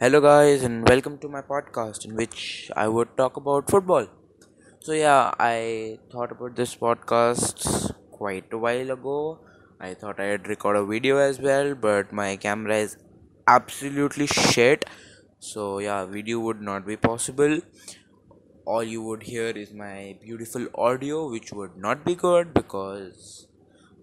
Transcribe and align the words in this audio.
Hello, 0.00 0.20
guys, 0.20 0.62
and 0.62 0.88
welcome 0.88 1.18
to 1.18 1.28
my 1.28 1.40
podcast 1.40 2.04
in 2.04 2.14
which 2.14 2.70
I 2.76 2.86
would 2.86 3.16
talk 3.16 3.36
about 3.36 3.68
football. 3.68 4.06
So, 4.78 4.92
yeah, 4.92 5.32
I 5.40 5.98
thought 6.12 6.30
about 6.30 6.54
this 6.54 6.76
podcast 6.76 7.92
quite 8.12 8.52
a 8.52 8.58
while 8.58 8.92
ago. 8.92 9.40
I 9.80 9.94
thought 9.94 10.20
I'd 10.20 10.46
record 10.46 10.76
a 10.76 10.84
video 10.84 11.16
as 11.16 11.40
well, 11.40 11.74
but 11.74 12.12
my 12.12 12.36
camera 12.36 12.76
is 12.76 12.96
absolutely 13.48 14.28
shit. 14.28 14.84
So, 15.40 15.80
yeah, 15.80 16.04
video 16.04 16.38
would 16.38 16.62
not 16.62 16.86
be 16.86 16.96
possible. 16.96 17.58
All 18.66 18.84
you 18.84 19.02
would 19.02 19.24
hear 19.24 19.48
is 19.48 19.72
my 19.72 20.16
beautiful 20.22 20.68
audio, 20.76 21.28
which 21.28 21.50
would 21.50 21.76
not 21.76 22.04
be 22.04 22.14
good 22.14 22.54
because 22.54 23.48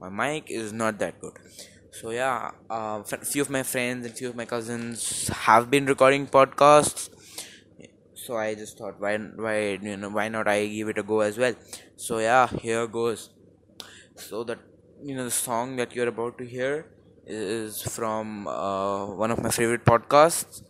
my 0.01 0.09
mic 0.09 0.51
is 0.51 0.73
not 0.73 0.99
that 0.99 1.21
good 1.21 1.39
so 1.99 2.09
yeah 2.11 2.51
uh, 2.69 3.01
few 3.03 3.41
of 3.41 3.49
my 3.49 3.63
friends 3.63 4.05
and 4.05 4.15
few 4.17 4.29
of 4.29 4.35
my 4.35 4.45
cousins 4.45 5.27
have 5.45 5.69
been 5.69 5.85
recording 5.85 6.27
podcasts. 6.27 7.09
So 8.23 8.37
i 8.37 8.55
just 8.55 8.77
thought 8.77 8.99
why 9.03 9.17
why 9.45 9.55
you 9.89 9.97
know 9.97 10.09
why 10.17 10.27
not 10.35 10.47
i 10.47 10.57
give 10.67 10.89
it 10.93 10.97
a 10.97 11.03
go 11.03 11.19
as 11.21 11.37
well? 11.37 11.55
So 11.95 12.19
yeah 12.19 12.47
here 12.47 12.87
goes. 12.87 13.29
So 14.15 14.43
that 14.45 14.59
you 15.03 15.15
know 15.15 15.25
the 15.25 15.31
song 15.31 15.75
that 15.77 15.95
you're 15.95 16.07
about 16.07 16.37
to 16.39 16.45
hear 16.45 16.87
is 17.25 17.81
from 17.83 18.47
uh, 18.47 19.05
one 19.23 19.31
of 19.31 19.41
my 19.43 19.49
favorite 19.49 19.85
podcasts 19.85 20.61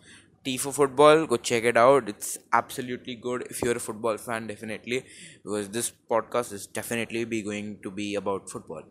T 0.46 0.58
for 0.58 0.74
football. 0.74 1.26
Go 1.28 1.38
check 1.38 1.64
it 1.64 1.78
out. 1.78 2.10
It's 2.10 2.38
absolutely 2.54 3.16
good 3.16 3.48
if 3.50 3.62
you're 3.64 3.78
a 3.78 3.86
football 3.90 4.18
fan 4.18 4.48
definitely 4.48 5.04
because 5.44 5.70
this 5.70 5.92
podcast 6.12 6.54
is 6.54 6.68
definitely 6.68 7.26
be 7.26 7.42
going 7.44 7.80
to 7.84 7.92
be 7.92 8.16
about 8.16 8.50
football 8.50 8.84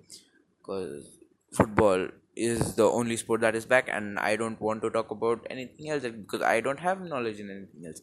because 0.60 1.18
football 1.52 2.08
is 2.36 2.74
the 2.74 2.84
only 2.84 3.16
sport 3.16 3.40
that 3.40 3.54
is 3.54 3.66
back 3.66 3.88
and 3.88 4.18
i 4.18 4.34
don't 4.36 4.60
want 4.60 4.82
to 4.82 4.90
talk 4.90 5.10
about 5.10 5.46
anything 5.50 5.88
else 5.88 6.02
because 6.02 6.42
i 6.42 6.60
don't 6.60 6.80
have 6.80 7.00
knowledge 7.00 7.40
in 7.40 7.50
anything 7.50 7.86
else. 7.86 8.02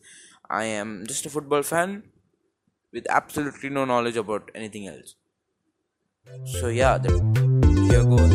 I 0.49 0.65
am 0.65 1.05
just 1.07 1.25
a 1.25 1.29
football 1.29 1.63
fan 1.63 2.03
with 2.91 3.05
absolutely 3.09 3.69
no 3.69 3.85
knowledge 3.85 4.17
about 4.17 4.51
anything 4.53 4.87
else. 4.87 5.15
So 6.59 6.67
yeah 6.67 6.97
the, 6.97 7.11
here 7.89 8.03
goes 8.03 8.31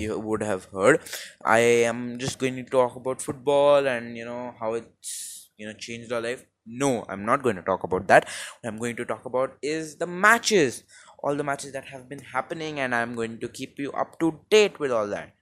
you 0.00 0.18
would 0.18 0.42
have 0.42 0.64
heard. 0.66 1.00
I 1.44 1.58
am 1.90 2.18
just 2.18 2.38
going 2.38 2.56
to 2.56 2.64
talk 2.64 2.96
about 2.96 3.22
football 3.22 3.86
and 3.86 4.16
you 4.16 4.24
know 4.24 4.54
how 4.60 4.74
it's 4.74 5.50
you 5.56 5.66
know 5.66 5.72
changed 5.72 6.12
our 6.12 6.20
life. 6.20 6.44
No 6.68 7.04
i'm 7.08 7.24
not 7.24 7.42
going 7.44 7.56
to 7.56 7.62
talk 7.62 7.84
about 7.84 8.08
that. 8.08 8.28
What 8.60 8.68
i'm 8.70 8.78
going 8.78 8.96
to 8.96 9.04
talk 9.04 9.24
about 9.24 9.56
is 9.62 9.96
the 9.98 10.06
matches 10.06 10.82
all 11.22 11.36
the 11.36 11.44
matches 11.44 11.72
that 11.72 11.86
have 11.86 12.08
been 12.08 12.18
happening 12.32 12.80
and 12.80 12.94
i'm 12.94 13.14
going 13.14 13.38
to 13.40 13.48
keep 13.48 13.78
you 13.78 13.92
up 13.92 14.18
to 14.20 14.40
date 14.50 14.78
with 14.80 14.90
all 14.90 15.06
that. 15.08 15.32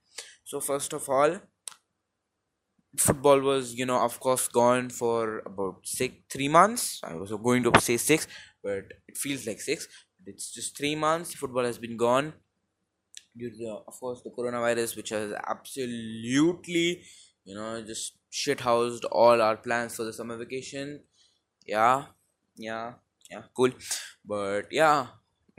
So 0.43 0.59
first 0.59 0.93
of 0.93 1.09
all 1.09 1.39
football 2.97 3.39
was 3.41 3.73
you 3.73 3.85
know 3.85 3.99
of 4.01 4.19
course 4.19 4.47
gone 4.47 4.89
for 4.89 5.39
about 5.45 5.75
six 5.83 6.15
three 6.29 6.47
months. 6.47 7.01
I 7.03 7.15
was 7.15 7.31
going 7.31 7.63
to 7.63 7.81
say 7.81 7.97
six 7.97 8.27
but 8.63 8.85
it 9.07 9.17
feels 9.17 9.45
like 9.45 9.61
six. 9.61 9.87
It's 10.25 10.51
just 10.51 10.75
three 10.77 10.95
months. 10.95 11.35
Football 11.35 11.65
has 11.65 11.77
been 11.77 11.97
gone 11.97 12.33
due 13.37 13.49
to 13.51 13.57
the, 13.57 13.71
of 13.87 13.99
course 13.99 14.21
the 14.23 14.29
coronavirus 14.31 14.95
which 14.95 15.09
has 15.09 15.33
absolutely 15.47 17.03
you 17.43 17.55
know 17.55 17.81
just 17.81 18.17
shit 18.29 18.61
housed 18.61 19.05
all 19.05 19.41
our 19.41 19.57
plans 19.57 19.95
for 19.95 20.03
the 20.03 20.13
summer 20.13 20.37
vacation. 20.37 21.01
Yeah 21.65 22.05
yeah 22.57 22.93
yeah 23.31 23.43
cool. 23.55 23.71
But 24.25 24.71
yeah 24.71 25.07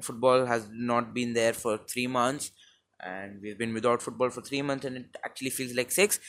football 0.02 0.46
has 0.46 0.68
not 0.72 1.14
been 1.14 1.32
there 1.34 1.52
for 1.52 1.78
three 1.78 2.06
months 2.06 2.52
and 3.00 3.40
we've 3.42 3.58
been 3.58 3.74
without 3.74 4.02
football 4.02 4.30
for 4.30 4.42
three 4.42 4.62
months 4.62 4.84
and 4.84 4.96
it 4.98 5.16
actually 5.24 5.50
feels 5.50 5.74
like 5.74 5.90
six. 5.90 6.20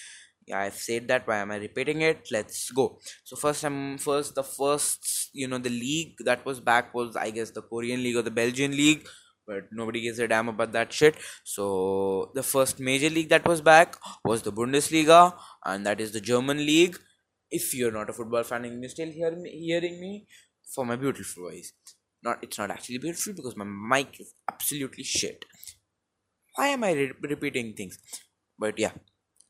Yeah 0.46 0.60
i've 0.62 0.76
said 0.76 1.08
that. 1.10 1.28
Why 1.28 1.38
am 1.38 1.52
i 1.52 1.58
repeating 1.58 2.02
it? 2.02 2.28
Let's 2.32 2.72
go. 2.72 3.00
So 3.24 3.36
first 3.36 3.64
i'm 3.66 3.98
first 3.98 4.36
the 4.36 4.44
first 4.44 5.30
you 5.34 5.48
know 5.48 5.58
the 5.58 5.70
league 5.70 6.16
that 6.26 6.46
was 6.46 6.60
back 6.60 6.94
was 6.94 7.16
i 7.16 7.30
guess 7.32 7.52
the 7.52 7.62
korean 7.62 8.02
league 8.02 8.16
or 8.16 8.22
the 8.22 8.32
belgian 8.32 8.72
league 8.72 9.06
but 9.48 9.72
nobody 9.72 10.02
gives 10.02 10.20
a 10.20 10.28
damn 10.28 10.50
about 10.50 10.72
that 10.72 10.92
shit 10.94 11.16
so 11.44 12.32
the 12.36 12.44
first 12.44 12.80
major 12.80 13.10
league 13.10 13.30
that 13.30 13.48
was 13.48 13.62
back 13.62 13.96
was 14.24 14.42
the 14.44 14.52
bundesliga 14.52 15.34
and 15.66 15.86
that 15.86 16.02
is 16.02 16.12
the 16.12 16.22
german 16.22 16.58
league 16.58 16.98
if 17.50 17.74
you're 17.74 17.92
not 17.92 18.10
a 18.10 18.14
football 18.14 18.44
fan 18.44 18.66
and 18.66 18.82
you're 18.84 18.90
still 18.90 19.10
hearing 19.10 19.42
me, 19.42 19.50
hearing 19.52 20.00
me 20.02 20.28
for 20.76 20.86
my 20.86 20.96
beautiful 20.96 21.44
voice 21.44 21.74
not 22.24 22.44
it's 22.44 22.58
not 22.58 22.72
actually 22.72 22.98
beautiful 22.98 23.34
because 23.34 23.56
my 23.56 23.66
mic 23.66 24.20
is 24.20 24.34
absolutely 24.52 25.04
shit 25.04 25.46
why 26.56 26.68
am 26.68 26.84
i 26.84 26.92
re- 26.92 27.14
repeating 27.34 27.74
things 27.74 27.98
but 28.60 28.78
yeah 28.78 28.92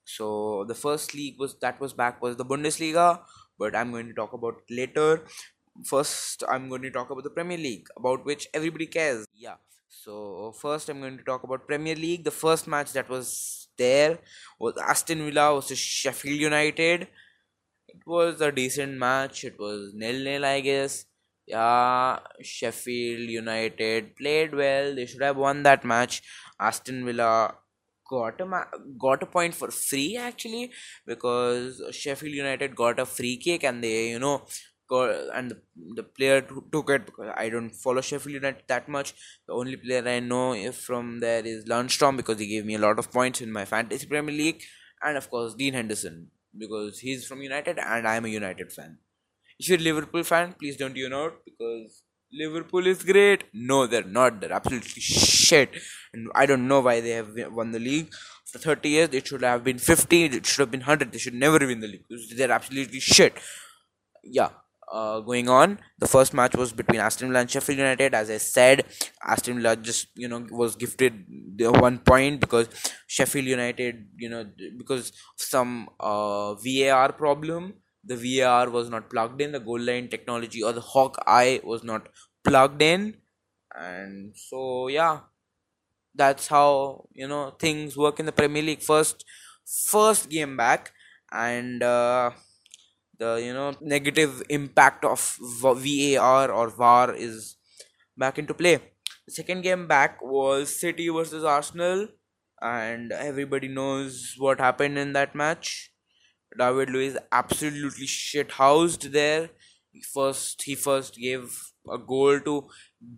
so 0.05 0.63
the 0.67 0.75
first 0.75 1.13
league 1.13 1.39
was 1.39 1.55
that 1.59 1.79
was 1.81 1.93
back 1.93 2.21
was 2.21 2.37
the 2.37 2.45
Bundesliga, 2.45 3.21
but 3.59 3.75
I'm 3.75 3.91
going 3.91 4.07
to 4.07 4.13
talk 4.13 4.33
about 4.33 4.61
later. 4.69 5.25
First, 5.85 6.43
I'm 6.49 6.69
going 6.69 6.81
to 6.83 6.91
talk 6.91 7.09
about 7.11 7.23
the 7.23 7.29
Premier 7.29 7.57
League, 7.57 7.87
about 7.97 8.25
which 8.25 8.47
everybody 8.53 8.87
cares. 8.87 9.25
Yeah. 9.35 9.55
So 10.07 10.53
first, 10.53 10.89
I'm 10.89 11.01
going 11.01 11.17
to 11.17 11.23
talk 11.23 11.43
about 11.43 11.67
Premier 11.67 11.95
League. 11.95 12.23
The 12.23 12.31
first 12.31 12.67
match 12.67 12.93
that 12.93 13.09
was 13.09 13.67
there 13.77 14.19
was 14.59 14.75
Aston 14.77 15.25
Villa 15.25 15.53
versus 15.55 15.77
Sheffield 15.79 16.39
United. 16.39 17.07
It 17.89 18.01
was 18.05 18.41
a 18.41 18.51
decent 18.51 18.97
match. 18.97 19.43
It 19.43 19.59
was 19.59 19.93
nil 19.93 20.23
nil, 20.23 20.45
I 20.45 20.61
guess. 20.61 21.05
Yeah, 21.47 22.19
Sheffield 22.41 23.29
United 23.29 24.15
played 24.17 24.55
well. 24.55 24.95
They 24.95 25.05
should 25.07 25.23
have 25.23 25.37
won 25.37 25.63
that 25.63 25.85
match. 25.85 26.23
Aston 26.59 27.05
Villa 27.05 27.55
got 28.09 28.41
a 28.41 28.45
ma- 28.45 28.71
got 28.97 29.23
a 29.23 29.25
point 29.25 29.55
for 29.55 29.71
free 29.71 30.17
actually 30.17 30.71
because 31.05 31.81
Sheffield 31.91 32.33
United 32.33 32.75
got 32.75 32.99
a 32.99 33.05
free 33.05 33.37
kick 33.37 33.65
and 33.65 33.83
they 33.83 34.09
you 34.11 34.19
know 34.19 34.43
and 34.91 35.51
the, 35.51 35.61
the 35.95 36.03
player 36.03 36.41
took 36.41 36.89
it 36.89 37.05
because 37.05 37.31
I 37.35 37.49
don't 37.49 37.69
follow 37.69 38.01
Sheffield 38.01 38.35
United 38.35 38.63
that 38.67 38.87
much. 38.87 39.13
The 39.47 39.53
only 39.53 39.75
player 39.75 40.07
I 40.07 40.19
know 40.19 40.71
from 40.71 41.19
there 41.19 41.45
is 41.45 41.65
Lundstram 41.65 42.17
because 42.17 42.39
he 42.39 42.47
gave 42.47 42.65
me 42.65 42.75
a 42.75 42.79
lot 42.79 42.99
of 42.99 43.11
points 43.11 43.41
in 43.41 43.51
my 43.51 43.65
fantasy 43.65 44.07
Premier 44.07 44.35
League 44.35 44.63
and 45.01 45.17
of 45.17 45.29
course 45.29 45.53
Dean 45.53 45.73
Henderson 45.73 46.31
because 46.57 46.99
he's 46.99 47.25
from 47.25 47.41
United 47.41 47.79
and 47.79 48.07
I'm 48.07 48.25
a 48.25 48.29
United 48.29 48.71
fan. 48.71 48.97
If 49.59 49.69
you're 49.69 49.79
a 49.79 49.81
Liverpool 49.81 50.23
fan, 50.23 50.53
please 50.59 50.77
don't 50.77 50.93
tune 50.93 51.13
out 51.13 51.39
because 51.45 52.03
Liverpool 52.31 52.85
is 52.85 53.03
great. 53.03 53.45
No, 53.53 53.87
they're 53.87 54.03
not. 54.03 54.41
They're 54.41 54.51
absolutely 54.51 55.01
shit. 55.01 55.71
And 56.13 56.29
I 56.35 56.45
don't 56.45 56.67
know 56.67 56.81
why 56.81 56.99
they 57.01 57.11
have 57.11 57.29
won 57.51 57.71
the 57.71 57.79
league. 57.79 58.13
For 58.45 58.59
30 58.59 58.89
years, 58.89 59.09
it 59.11 59.27
should 59.27 59.41
have 59.41 59.63
been 59.63 59.77
50. 59.77 60.23
It 60.25 60.45
should 60.45 60.61
have 60.61 60.71
been 60.71 60.81
100. 60.81 61.11
They 61.11 61.17
should 61.17 61.33
never 61.33 61.59
win 61.59 61.79
the 61.79 61.87
league. 61.87 62.05
They're 62.35 62.51
absolutely 62.51 62.99
shit. 62.99 63.37
Yeah. 64.23 64.49
Uh, 64.89 65.19
going 65.19 65.49
on, 65.49 65.79
the 65.99 66.07
first 66.07 66.33
match 66.33 66.55
was 66.55 66.71
between 66.71 67.01
Aston 67.01 67.27
Villa 67.27 67.41
and 67.41 67.51
Sheffield 67.51 67.77
United. 67.77 68.13
As 68.13 68.29
I 68.29 68.37
said, 68.37 68.85
Aston 69.21 69.57
Villa 69.57 69.75
just 69.75 70.07
you 70.15 70.29
know 70.29 70.45
was 70.49 70.77
gifted 70.77 71.25
the 71.57 71.71
one 71.73 71.99
point 71.99 72.39
because 72.39 72.69
Sheffield 73.05 73.45
United, 73.45 74.07
you 74.17 74.29
know, 74.29 74.45
because 74.77 75.11
some 75.35 75.89
uh, 75.99 76.53
VAR 76.55 77.11
problem, 77.11 77.73
the 78.03 78.15
VAR 78.15 78.69
was 78.69 78.89
not 78.89 79.09
plugged 79.09 79.41
in, 79.41 79.51
the 79.51 79.59
goal 79.59 79.79
line 79.79 80.07
technology 80.07 80.63
or 80.63 80.71
the 80.71 80.79
hawk 80.81 81.17
eye 81.27 81.59
was 81.65 81.83
not 81.83 82.07
plugged 82.45 82.81
in, 82.81 83.17
and 83.75 84.33
so 84.37 84.87
yeah, 84.87 85.19
that's 86.15 86.47
how 86.47 87.07
you 87.13 87.27
know 87.27 87.51
things 87.59 87.97
work 87.97 88.19
in 88.19 88.25
the 88.25 88.31
Premier 88.31 88.63
League. 88.63 88.81
First, 88.81 89.25
first 89.65 90.29
game 90.29 90.57
back, 90.57 90.91
and 91.31 91.83
uh, 91.83 92.31
the 93.19 93.41
you 93.43 93.53
know 93.53 93.73
negative 93.81 94.43
impact 94.49 95.05
of 95.05 95.37
VAR 95.41 96.51
or 96.51 96.69
VAR 96.69 97.13
is 97.13 97.57
back 98.17 98.37
into 98.39 98.53
play. 98.53 98.77
The 99.27 99.33
second 99.33 99.61
game 99.61 99.87
back 99.87 100.21
was 100.21 100.75
City 100.75 101.09
versus 101.09 101.43
Arsenal, 101.43 102.07
and 102.61 103.11
everybody 103.11 103.67
knows 103.67 104.35
what 104.37 104.59
happened 104.59 104.97
in 104.97 105.13
that 105.13 105.35
match 105.35 105.91
David 106.57 106.89
Luiz 106.89 107.17
absolutely 107.31 108.07
shit 108.07 108.51
housed 108.53 109.11
there. 109.11 109.49
He 109.91 110.01
first 110.01 110.61
he 110.63 110.75
first 110.75 111.15
gave 111.15 111.57
a 111.89 111.97
goal 111.97 112.39
to 112.41 112.69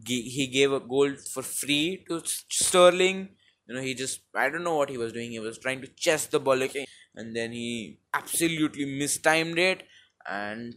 he 0.06 0.48
gave 0.48 0.72
a 0.72 0.80
goal 0.80 1.16
for 1.34 1.44
free 1.44 2.04
to 2.10 2.22
Sterling. 2.26 3.30
You 3.68 3.76
know 3.76 3.82
he 3.82 3.94
just 3.94 4.22
I 4.36 4.50
don't 4.50 4.64
know 4.64 4.76
what 4.76 4.90
he 4.90 4.98
was 4.98 5.14
doing. 5.14 5.32
He 5.32 5.40
was 5.40 5.58
trying 5.60 5.82
to 5.82 5.88
chest 5.88 6.32
the 6.32 6.40
ball 6.40 6.62
and 7.16 7.36
then 7.36 7.52
he 7.52 8.00
absolutely 8.14 8.86
mistimed 8.86 9.60
it. 9.60 9.84
And 10.28 10.76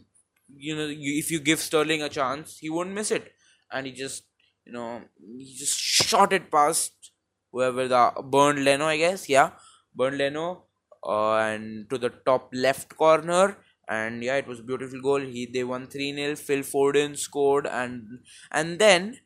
you 0.55 0.75
know 0.75 0.87
if 0.89 1.31
you 1.31 1.39
give 1.39 1.59
Sterling 1.59 2.01
a 2.01 2.09
chance, 2.09 2.57
he 2.59 2.69
won't 2.69 2.91
miss 2.91 3.11
it. 3.11 3.33
And 3.71 3.85
he 3.87 3.93
just 3.93 4.23
you 4.65 4.73
know 4.73 5.01
he 5.37 5.55
just 5.57 5.79
shot 5.79 6.33
it 6.33 6.51
past 6.51 7.11
whoever 7.51 7.87
the 7.87 8.11
Bernd 8.23 8.63
Leno 8.63 8.85
I 8.85 8.97
guess 8.97 9.27
yeah 9.29 9.51
Bernd 9.95 10.17
Leno 10.17 10.63
uh, 11.05 11.35
and 11.35 11.89
to 11.89 11.97
the 11.97 12.09
top 12.09 12.49
left 12.53 12.95
corner 12.95 13.57
and 13.87 14.23
yeah, 14.23 14.35
it 14.35 14.47
was 14.47 14.59
a 14.59 14.63
beautiful 14.63 15.01
goal. 15.01 15.19
He 15.19 15.45
they 15.45 15.63
won 15.63 15.87
three 15.87 16.13
0 16.13 16.35
Phil 16.35 16.59
Foden 16.59 17.17
scored, 17.17 17.67
and 17.67 18.19
and 18.51 18.79
then 18.79 19.19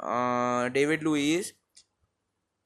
uh, 0.00 0.68
David 0.68 1.02
Luiz, 1.02 1.52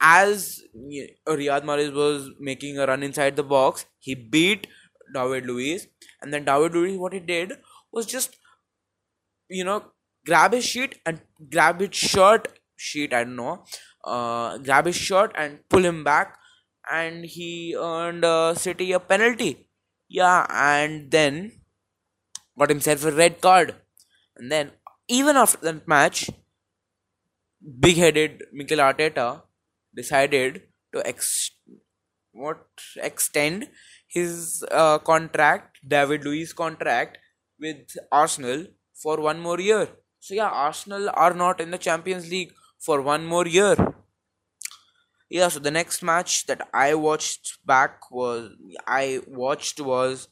as 0.01 0.63
Riyad 0.77 1.65
Mahrez 1.65 1.93
was 1.93 2.31
making 2.39 2.79
a 2.79 2.87
run 2.87 3.03
inside 3.03 3.37
the 3.37 3.43
box, 3.43 3.87
he 3.99 4.15
beat 4.15 4.67
David 5.15 5.47
Luiz, 5.47 5.87
and 6.21 6.33
then 6.33 6.45
David 6.45 6.75
Luiz, 6.75 6.99
what 6.99 7.13
he 7.13 7.21
did 7.21 7.53
was 7.93 8.07
just, 8.07 8.37
you 9.49 9.65
know, 9.65 9.85
grab 10.27 10.53
his 10.53 10.65
sheet 10.65 10.99
and 11.07 11.21
grab 11.51 11.81
his 11.81 11.95
shirt 11.95 12.49
sheet. 12.77 13.15
I 13.15 13.25
don't 13.25 13.37
know, 13.37 13.65
uh, 14.05 14.59
grab 14.59 14.87
his 14.87 14.97
shirt 14.97 15.33
and 15.37 15.61
pull 15.69 15.85
him 15.85 16.05
back, 16.05 16.37
and 16.91 17.25
he 17.25 17.77
earned 17.79 18.25
uh, 18.25 18.55
City 18.55 18.93
a 18.93 19.01
penalty. 19.01 19.69
Yeah, 20.09 20.47
and 20.51 21.11
then 21.11 21.53
got 22.59 22.69
himself 22.69 23.05
a 23.05 23.13
red 23.13 23.41
card, 23.41 23.75
and 24.37 24.53
then 24.53 24.73
even 25.09 25.37
after 25.37 25.59
that 25.59 25.87
match, 25.89 26.31
big-headed 27.81 28.45
Mikel 28.53 28.79
Arteta 28.79 29.43
decided 29.97 30.63
to 30.95 31.07
ex- 31.07 31.51
what 32.33 32.67
extend 32.97 33.69
his 34.09 34.65
uh, 34.71 34.99
contract, 34.99 35.79
David 35.87 36.25
Luiz 36.25 36.53
contract 36.53 37.19
with 37.61 37.97
Arsenal 38.13 38.67
for 38.95 39.21
one 39.21 39.41
more 39.41 39.61
year. 39.61 39.89
So 40.21 40.35
yeah, 40.35 40.49
Arsenal 40.49 41.11
are 41.15 41.35
not 41.35 41.61
in 41.61 41.71
the 41.71 41.79
Champions 41.79 42.31
League 42.31 42.53
for 42.79 43.01
one 43.03 43.25
more 43.27 43.47
year. 43.47 43.77
Yeah, 45.29 45.49
so 45.49 45.59
the 45.59 45.71
next 45.73 46.03
match 46.03 46.47
that 46.47 46.69
I 46.73 46.95
watched 46.95 47.59
back 47.67 48.11
was 48.13 48.53
I 48.87 49.21
watched 49.27 49.81
was 49.81 50.29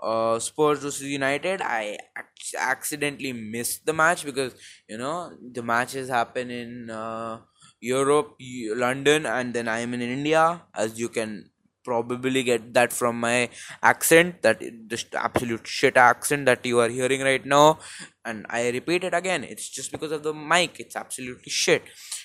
uh, 0.00 0.38
Spurs 0.38 0.78
versus 0.80 1.02
United. 1.02 1.60
I 1.62 1.98
ac- 2.16 2.56
accidentally 2.56 3.32
missed 3.32 3.86
the 3.86 3.92
match 3.92 4.24
because 4.24 4.54
you 4.88 4.98
know 4.98 5.32
the 5.52 5.62
matches 5.62 6.08
happen 6.08 6.50
in 6.52 6.90
uh, 6.90 7.40
Europe, 7.80 8.36
London, 8.74 9.26
and 9.26 9.54
then 9.54 9.68
I 9.68 9.80
am 9.80 9.94
in 9.94 10.00
India. 10.00 10.62
As 10.74 10.98
you 10.98 11.08
can 11.08 11.50
probably 11.84 12.42
get 12.42 12.74
that 12.74 12.92
from 12.92 13.20
my 13.20 13.48
accent, 13.82 14.42
that 14.42 14.60
just 14.88 15.14
absolute 15.14 15.66
shit 15.66 15.96
accent 15.96 16.46
that 16.46 16.66
you 16.66 16.80
are 16.80 16.88
hearing 16.88 17.22
right 17.22 17.46
now. 17.46 17.78
And 18.24 18.46
I 18.50 18.70
repeat 18.70 19.04
it 19.04 19.14
again. 19.14 19.44
It's 19.44 19.68
just 19.68 19.92
because 19.92 20.12
of 20.12 20.22
the 20.22 20.34
mic. 20.34 20.80
It's 20.80 20.96
absolutely 20.96 21.50
shit. 21.50 21.82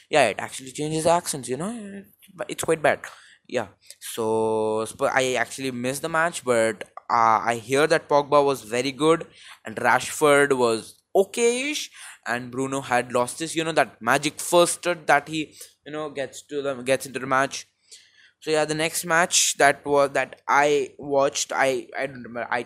Yeah, 0.09 0.27
it 0.27 0.38
actually 0.39 0.71
changes 0.71 1.06
accents. 1.06 1.48
You 1.48 1.57
know, 1.57 2.04
it's 2.50 2.63
quite 2.63 2.81
bad. 2.81 3.01
Yeah. 3.47 3.68
So 4.00 4.86
I 5.01 5.36
actually 5.36 5.71
missed 5.71 6.01
the 6.01 6.09
match, 6.09 6.44
but 6.44 6.83
uh, 7.09 7.39
I 7.44 7.56
hear 7.56 7.88
that 7.88 8.07
Pogba 8.09 8.44
was 8.44 8.63
very 8.63 8.92
good 8.92 9.27
and 9.65 9.75
Rashford 9.75 10.54
was 10.57 10.95
okayish 11.15 11.89
and 12.27 12.51
Bruno 12.51 12.81
had 12.81 13.12
lost 13.13 13.39
this 13.39 13.56
you 13.56 13.63
know 13.63 13.71
that 13.71 14.01
magic 14.01 14.39
first 14.39 14.83
that 14.83 15.27
he 15.27 15.56
you 15.85 15.91
know 15.91 16.09
gets 16.09 16.41
to 16.44 16.62
the 16.62 16.75
gets 16.83 17.06
into 17.06 17.19
the 17.19 17.27
match. 17.27 17.68
So 18.41 18.51
yeah 18.51 18.65
the 18.65 18.75
next 18.75 19.06
match 19.06 19.57
that 19.57 19.85
was 19.85 20.12
that 20.12 20.41
I 20.47 20.91
watched 20.97 21.51
I 21.53 21.88
I 21.97 22.07
don't 22.07 22.23
remember 22.23 22.47
I 22.51 22.65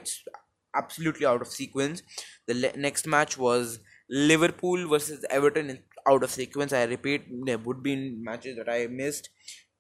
absolutely 0.76 1.26
out 1.26 1.42
of 1.42 1.48
sequence. 1.48 2.04
The 2.48 2.54
le- 2.54 2.78
next 2.78 3.08
match 3.08 3.38
was 3.38 3.80
Liverpool 4.10 4.88
versus 4.88 5.26
Everton 5.30 5.80
out 6.08 6.24
of 6.24 6.32
sequence. 6.32 6.74
I 6.74 6.84
repeat 6.84 7.26
there 7.46 7.58
would 7.58 7.82
be 7.84 7.96
matches 8.22 8.58
that 8.58 8.70
I 8.70 8.88
missed. 8.88 9.30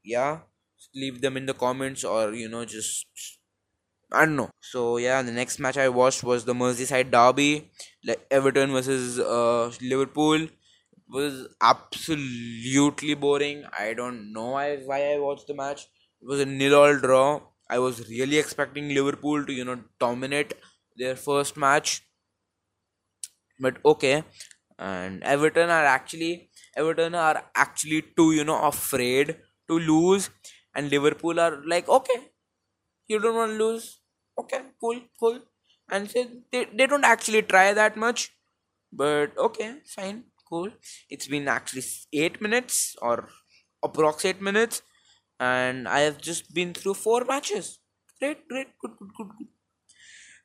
Yeah 0.04 0.42
leave 0.94 1.22
them 1.22 1.38
in 1.38 1.46
the 1.46 1.54
comments 1.54 2.04
or 2.04 2.34
you 2.34 2.48
know 2.50 2.64
just 2.66 3.06
I 4.16 4.26
don't 4.26 4.36
know. 4.36 4.50
So 4.62 4.98
yeah, 4.98 5.22
the 5.22 5.32
next 5.32 5.60
match 5.60 5.78
I 5.78 5.90
watched 5.90 6.24
was 6.24 6.46
the 6.46 6.54
Merseyside 6.54 7.12
derby, 7.12 7.72
like 8.06 8.26
Everton 8.32 8.72
versus 8.72 9.20
uh, 9.20 9.72
Liverpool. 9.82 10.42
It 10.44 10.52
was 11.10 11.48
absolutely 11.62 13.14
boring. 13.16 13.66
I 13.78 13.94
don't 13.94 14.32
know 14.34 14.48
why 14.58 14.78
why 14.78 15.00
I 15.14 15.20
watched 15.20 15.48
the 15.48 15.54
match. 15.54 15.84
It 16.22 16.28
was 16.34 16.40
a 16.40 16.46
nil 16.46 16.76
all 16.76 16.98
draw. 16.98 17.42
I 17.70 17.80
was 17.80 18.08
really 18.10 18.38
expecting 18.38 18.90
Liverpool 19.00 19.46
to 19.46 19.54
you 19.54 19.66
know 19.66 19.80
dominate 20.00 20.54
their 20.98 21.16
first 21.16 21.58
match, 21.58 22.02
but 23.60 23.78
okay. 23.86 24.24
And 24.78 25.24
Everton 25.24 25.70
are 25.70 25.86
actually 25.86 26.50
Everton 26.76 27.16
are 27.16 27.44
actually 27.56 28.04
too 28.18 28.32
you 28.34 28.44
know 28.44 28.62
afraid 28.62 29.38
to 29.70 29.80
lose, 29.80 30.30
and 30.76 30.90
Liverpool 30.90 31.40
are 31.40 31.62
like 31.66 31.88
okay 31.90 32.20
you 33.08 33.20
don't 33.20 33.36
want 33.36 33.52
to 33.54 33.58
lose 33.66 34.00
okay 34.38 34.62
cool 34.80 35.00
cool. 35.20 35.40
And 35.92 36.10
say 36.10 36.28
they, 36.52 36.66
they 36.66 36.88
don't 36.88 37.06
actually 37.06 37.42
try 37.44 37.74
that 37.74 37.96
much 37.96 38.32
but 38.92 39.38
okay 39.38 39.78
fine 39.96 40.26
cool. 40.50 40.72
It's 41.10 41.28
been 41.28 41.48
actually 41.48 41.84
eight 42.14 42.42
minutes 42.42 42.96
or 43.02 43.30
approx 43.86 44.26
eight 44.26 44.42
minutes 44.42 44.82
and 45.40 45.88
i 45.88 46.00
have 46.02 46.20
just 46.20 46.54
been 46.54 46.74
through 46.74 46.96
four 46.96 47.26
matches. 47.26 47.80
Great 48.20 48.48
great 48.48 48.70
good 48.82 48.92
good 49.00 49.12
good 49.18 49.30
good. 49.38 49.48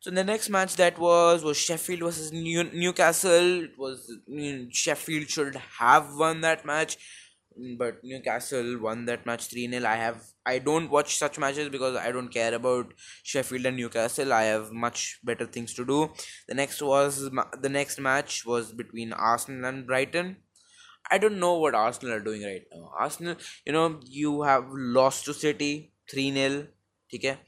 So 0.01 0.11
the 0.11 0.25
next 0.25 0.49
match 0.49 0.77
that 0.77 0.99
was 0.99 1.45
was 1.45 1.57
sheffield 1.57 2.01
versus 2.01 2.33
New- 2.33 2.71
newcastle. 2.73 3.65
It 3.65 3.79
was 3.79 4.11
I 4.29 4.31
mean, 4.31 4.71
sheffield 4.73 5.29
should 5.29 5.57
have 5.79 6.15
won 6.15 6.41
that 6.43 6.65
match 6.65 6.97
but 7.79 8.03
Newcastle 8.05 8.79
won 8.81 9.05
that 9.07 9.27
match 9.27 9.47
3 9.49 9.69
0. 9.69 9.85
I 9.85 9.97
have 9.97 10.23
I 10.51 10.59
don't 10.59 10.91
watch 10.91 11.17
such 11.17 11.39
matches 11.39 11.69
because 11.69 11.97
I 11.97 12.11
don't 12.13 12.33
care 12.37 12.55
about 12.55 12.93
Sheffield 13.23 13.67
and 13.67 13.77
Newcastle. 13.77 14.33
I 14.33 14.45
have 14.45 14.73
much 14.73 15.19
better 15.23 15.47
things 15.47 15.75
to 15.75 15.85
do. 15.85 15.99
The 16.49 16.55
next 16.55 16.83
was 16.83 17.31
the 17.67 17.69
next 17.79 18.01
match 18.01 18.45
was 18.45 18.73
between 18.73 19.13
Arsenal 19.13 19.69
and 19.71 19.87
Brighton. 19.87 20.37
I 21.11 21.19
don't 21.19 21.41
know 21.45 21.55
what 21.59 21.75
Arsenal 21.75 22.15
are 22.17 22.27
doing 22.29 22.43
right 22.43 22.67
now. 22.73 22.91
Arsenal, 22.99 23.37
you 23.67 23.73
know, 23.73 24.01
you 24.21 24.43
have 24.43 24.65
lost 24.71 25.25
to 25.27 25.35
City 25.35 25.93
3 26.11 26.33
0. 26.33 26.67
Okay? 27.15 27.39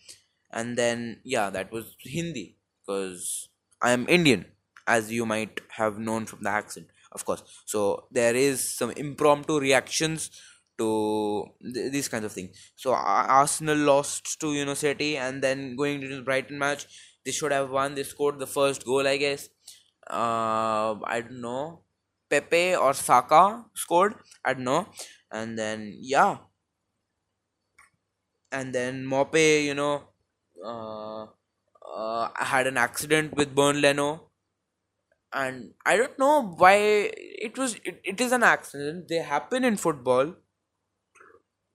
And 0.52 0.76
then, 0.76 1.20
yeah, 1.24 1.50
that 1.50 1.72
was 1.72 1.96
Hindi 2.00 2.56
because 2.80 3.48
I 3.80 3.92
am 3.92 4.06
Indian, 4.08 4.46
as 4.86 5.12
you 5.12 5.26
might 5.26 5.60
have 5.80 5.98
known 5.98 6.26
from 6.26 6.42
the 6.42 6.50
accent 6.50 6.88
of 7.14 7.24
course 7.26 7.42
so 7.66 7.80
there 8.10 8.34
is 8.34 8.58
some 8.76 8.90
impromptu 8.92 9.58
reactions 9.60 10.30
to 10.82 11.46
th- 11.74 11.92
these 11.92 12.08
kinds 12.08 12.24
of 12.24 12.32
things. 12.32 12.56
So 12.76 12.92
arsenal 12.94 13.76
lost 13.92 14.38
to 14.40 14.52
you 14.54 14.64
know 14.64 14.74
city 14.74 15.16
and 15.16 15.42
then 15.42 15.76
going 15.76 16.00
to 16.02 16.08
the 16.16 16.22
brighton 16.22 16.58
match 16.58 16.86
they 17.24 17.30
should 17.32 17.52
have 17.52 17.70
won. 17.70 17.94
They 17.94 18.02
scored 18.04 18.38
the 18.38 18.46
first 18.58 18.84
goal 18.84 19.06
i 19.06 19.16
guess. 19.16 19.48
Uh 20.10 20.94
i 21.14 21.20
don't 21.24 21.40
know. 21.40 21.82
Pepe 22.30 22.74
or 22.76 22.94
saka 22.94 23.64
scored? 23.74 24.14
I 24.44 24.54
don't 24.54 24.64
know. 24.64 24.86
And 25.30 25.58
then 25.58 25.94
yeah. 26.00 26.38
And 28.52 28.74
then 28.74 29.04
mope 29.04 29.34
you 29.36 29.74
know 29.74 30.08
uh, 30.64 31.26
uh 31.96 32.30
had 32.44 32.66
an 32.66 32.76
accident 32.76 33.34
with 33.34 33.54
Bernd 33.54 33.80
Leno. 33.80 34.30
And 35.34 35.72
I 35.86 35.96
don't 35.96 36.18
know 36.18 36.42
why 36.42 36.74
it 37.14 37.56
was 37.56 37.76
it, 37.84 38.00
it 38.04 38.20
is 38.20 38.32
an 38.32 38.42
accident. 38.42 39.08
They 39.08 39.16
happen 39.16 39.64
in 39.64 39.76
football. 39.76 40.34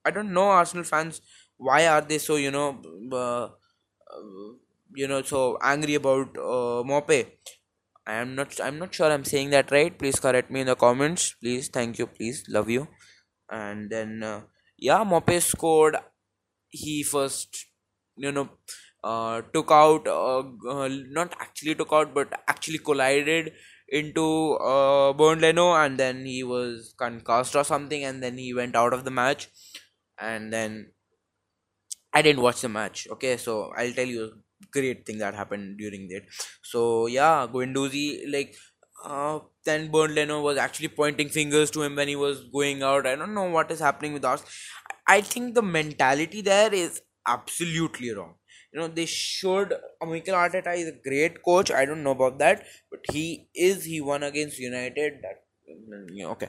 I 0.08 0.10
don't 0.16 0.32
know 0.38 0.48
Arsenal 0.60 0.84
fans 0.92 1.20
why 1.68 1.86
are 1.86 2.00
they 2.00 2.18
so 2.18 2.36
you 2.36 2.50
know 2.50 2.68
uh, 3.12 3.48
you 4.94 5.08
know 5.08 5.22
so 5.22 5.58
angry 5.62 5.94
about 5.94 6.36
uh, 6.38 6.82
Mope. 6.84 7.10
I 8.06 8.14
am 8.14 8.34
not 8.34 8.58
I'm 8.60 8.78
not 8.78 8.94
sure 8.94 9.10
I'm 9.10 9.24
saying 9.24 9.50
that 9.50 9.70
right. 9.70 9.96
Please 9.98 10.18
correct 10.18 10.50
me 10.50 10.60
in 10.60 10.66
the 10.66 10.76
comments. 10.76 11.34
Please, 11.40 11.68
thank 11.68 11.98
you. 11.98 12.06
Please, 12.06 12.44
love 12.48 12.70
you. 12.70 12.88
And 13.50 13.90
then 13.90 14.22
uh, 14.22 14.40
yeah, 14.78 15.04
Mope 15.04 15.30
scored. 15.40 15.96
He 16.68 17.02
first 17.02 17.66
you 18.16 18.32
know 18.32 18.48
uh, 19.04 19.42
took 19.52 19.70
out 19.70 20.06
uh, 20.06 20.42
uh, 20.68 20.88
not 21.18 21.34
actually 21.40 21.74
took 21.74 21.92
out 21.92 22.14
but 22.14 22.32
actually 22.48 22.78
collided 22.78 23.52
into 23.88 24.54
uh, 24.54 25.12
Bernd 25.14 25.40
Leno 25.40 25.74
and 25.74 25.98
then 25.98 26.26
he 26.26 26.42
was 26.44 26.94
concussed 26.98 27.56
or 27.56 27.64
something 27.64 28.04
and 28.04 28.22
then 28.22 28.36
he 28.36 28.52
went 28.52 28.76
out 28.76 28.92
of 28.92 29.04
the 29.04 29.10
match 29.10 29.48
and 30.20 30.52
then 30.52 30.92
I 32.12 32.22
didn't 32.22 32.42
watch 32.42 32.60
the 32.60 32.68
match 32.68 33.06
okay? 33.12 33.36
So 33.36 33.72
I'll 33.76 33.92
tell 33.92 34.06
you 34.06 34.24
a 34.24 34.30
great 34.72 35.06
thing 35.06 35.18
that 35.18 35.34
happened 35.34 35.78
during 35.78 36.08
that. 36.08 36.22
So 36.62 37.06
yeah 37.06 37.46
Guendouzi 37.52 38.30
like 38.32 38.54
uh, 39.04 39.40
then 39.64 39.90
Bernd 39.90 40.14
Leno 40.14 40.40
was 40.42 40.56
actually 40.58 40.88
pointing 40.88 41.28
fingers 41.28 41.70
to 41.72 41.82
him 41.82 41.94
when 41.94 42.08
he 42.08 42.16
was 42.16 42.42
going 42.52 42.82
out. 42.82 43.06
I 43.06 43.14
don't 43.14 43.34
know 43.34 43.48
what 43.48 43.70
is 43.70 43.78
happening 43.78 44.12
with 44.12 44.24
us. 44.24 44.42
I 45.06 45.20
think 45.20 45.54
the 45.54 45.62
mentality 45.62 46.40
there 46.40 46.72
is 46.74 47.00
absolutely 47.26 48.12
wrong. 48.12 48.34
You 48.72 48.80
know 48.80 48.88
they 48.88 49.06
should 49.06 49.72
Mikel 50.06 50.34
Arteta 50.34 50.76
is 50.76 50.88
a 50.88 51.08
great 51.08 51.42
coach. 51.42 51.70
I 51.70 51.84
don't 51.84 52.02
know 52.02 52.10
about 52.12 52.38
that 52.38 52.64
but 52.90 53.00
he 53.12 53.48
is 53.54 53.84
he 53.84 54.00
won 54.00 54.22
against 54.22 54.58
United 54.58 55.22
that 55.22 55.44
okay 56.32 56.48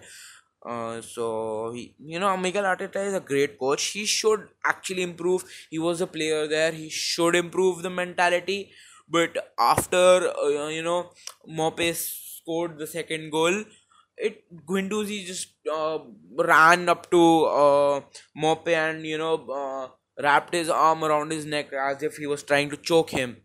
uh, 0.66 1.01
so 1.01 1.72
he, 1.72 1.96
you 2.04 2.20
know 2.20 2.36
Mikel 2.38 2.63
Arteta 2.63 3.06
is 3.06 3.13
a 3.13 3.20
great 3.20 3.58
coach 3.60 3.84
he 3.98 4.06
should 4.06 4.48
actually 4.66 5.01
improve 5.04 5.44
he 5.70 5.80
was 5.80 6.01
a 6.01 6.08
player 6.08 6.48
there 6.48 6.72
he 6.72 6.89
should 6.89 7.36
improve 7.36 7.82
the 7.82 7.89
mentality 7.89 8.72
but 9.10 9.54
after 9.60 10.32
uh, 10.38 10.68
you 10.68 10.84
know 10.84 11.12
Mope 11.48 11.82
scored 11.94 12.78
the 12.78 12.88
second 12.88 13.30
goal 13.32 13.63
it 14.18 14.44
Guendouzi 14.68 15.25
just 15.25 15.50
uh, 15.72 16.00
ran 16.38 16.89
up 16.89 17.10
to 17.12 17.46
uh, 17.46 18.01
Mope 18.36 18.68
and 18.68 19.06
you 19.06 19.18
know 19.18 19.36
uh, 19.62 19.88
wrapped 20.22 20.54
his 20.54 20.70
arm 20.70 21.04
around 21.04 21.32
his 21.32 21.46
neck 21.46 21.72
as 21.74 22.04
if 22.04 22.18
he 22.18 22.28
was 22.28 22.44
trying 22.44 22.70
to 22.70 22.78
choke 22.78 23.12
him. 23.12 23.38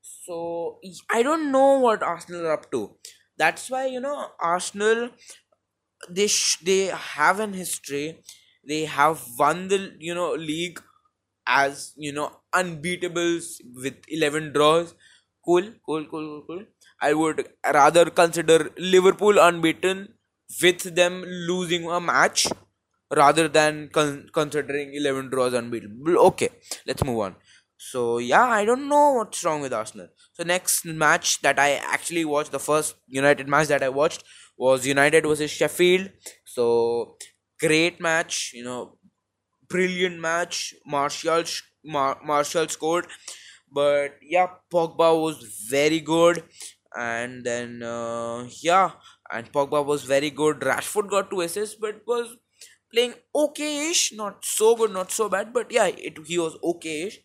So 0.00 0.78
I 1.10 1.22
don't 1.22 1.52
know 1.52 1.78
what 1.78 2.02
Arsenal 2.02 2.46
are 2.46 2.52
up 2.52 2.70
to. 2.72 2.96
That's 3.36 3.68
why 3.70 3.86
you 3.86 4.00
know 4.00 4.28
Arsenal 4.40 5.10
they 6.08 6.26
sh- 6.26 6.58
they 6.62 6.86
have 6.86 7.40
an 7.40 7.52
history. 7.52 8.18
They 8.66 8.84
have 8.84 9.20
won 9.38 9.68
the 9.68 9.94
you 9.98 10.14
know 10.14 10.32
league 10.34 10.80
as 11.46 11.92
you 11.96 12.12
know 12.12 12.30
unbeatables 12.54 13.46
with 13.84 13.96
11 14.08 14.52
draws 14.52 14.94
cool 15.44 15.62
cool 15.86 16.04
cool 16.12 16.26
cool 16.30 16.42
cool 16.48 16.62
i 17.00 17.12
would 17.12 17.48
rather 17.74 18.04
consider 18.10 18.70
liverpool 18.78 19.38
unbeaten 19.38 20.08
with 20.62 20.82
them 20.94 21.22
losing 21.50 21.86
a 21.90 22.00
match 22.00 22.46
rather 23.16 23.48
than 23.48 23.88
con- 23.88 24.28
considering 24.32 24.94
11 24.94 25.28
draws 25.30 25.54
unbeatable. 25.54 26.18
okay 26.28 26.48
let's 26.86 27.04
move 27.04 27.18
on 27.20 27.34
so 27.76 28.18
yeah 28.18 28.46
i 28.58 28.64
don't 28.64 28.88
know 28.88 29.12
what's 29.12 29.44
wrong 29.44 29.60
with 29.60 29.72
arsenal 29.72 30.08
so 30.32 30.42
next 30.44 30.84
match 30.84 31.40
that 31.42 31.58
i 31.58 31.70
actually 31.96 32.24
watched 32.24 32.52
the 32.52 32.58
first 32.58 32.94
united 33.08 33.48
match 33.48 33.68
that 33.68 33.82
i 33.82 33.88
watched 33.88 34.22
was 34.66 34.86
united 34.86 35.26
versus 35.30 35.50
sheffield. 35.50 36.10
So 36.44 37.16
great 37.64 38.00
match 38.08 38.52
you 38.54 38.64
know 38.64 38.80
brilliant 39.68 40.20
match. 40.20 40.74
Martial 40.86 41.44
Mar- 41.84 42.20
martial 42.24 42.68
scored. 42.68 43.06
But 43.70 44.16
yeah 44.22 44.48
pogba 44.72 45.10
was 45.20 45.38
very 45.70 46.00
good. 46.00 46.44
And 46.96 47.44
then 47.44 47.82
uh, 47.82 48.48
yeah 48.62 48.92
and 49.32 49.50
Pogba 49.52 49.84
was 49.84 50.04
very 50.04 50.30
good. 50.30 50.60
Rashford 50.60 51.08
got 51.08 51.30
two 51.30 51.40
assists, 51.40 51.76
but 51.76 52.02
was 52.06 52.36
playing 52.92 53.14
okay-ish, 53.34 54.12
not 54.12 54.44
so 54.44 54.76
good, 54.76 54.92
not 54.92 55.10
so 55.10 55.28
bad, 55.28 55.52
but 55.54 55.72
yeah, 55.72 55.86
it 55.86 56.18
he 56.26 56.38
was 56.38 56.56
okay-ish. 56.62 57.20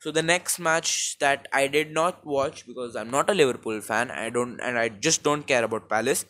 So 0.00 0.10
the 0.12 0.22
next 0.22 0.58
match 0.58 1.18
that 1.18 1.48
I 1.52 1.66
did 1.66 1.92
not 1.92 2.24
watch 2.24 2.66
because 2.66 2.94
I'm 2.96 3.10
not 3.10 3.30
a 3.30 3.34
Liverpool 3.34 3.80
fan, 3.80 4.10
I 4.10 4.30
don't 4.30 4.60
and 4.60 4.78
I 4.78 4.88
just 4.88 5.22
don't 5.22 5.46
care 5.46 5.64
about 5.64 5.88
Palace 5.88 6.24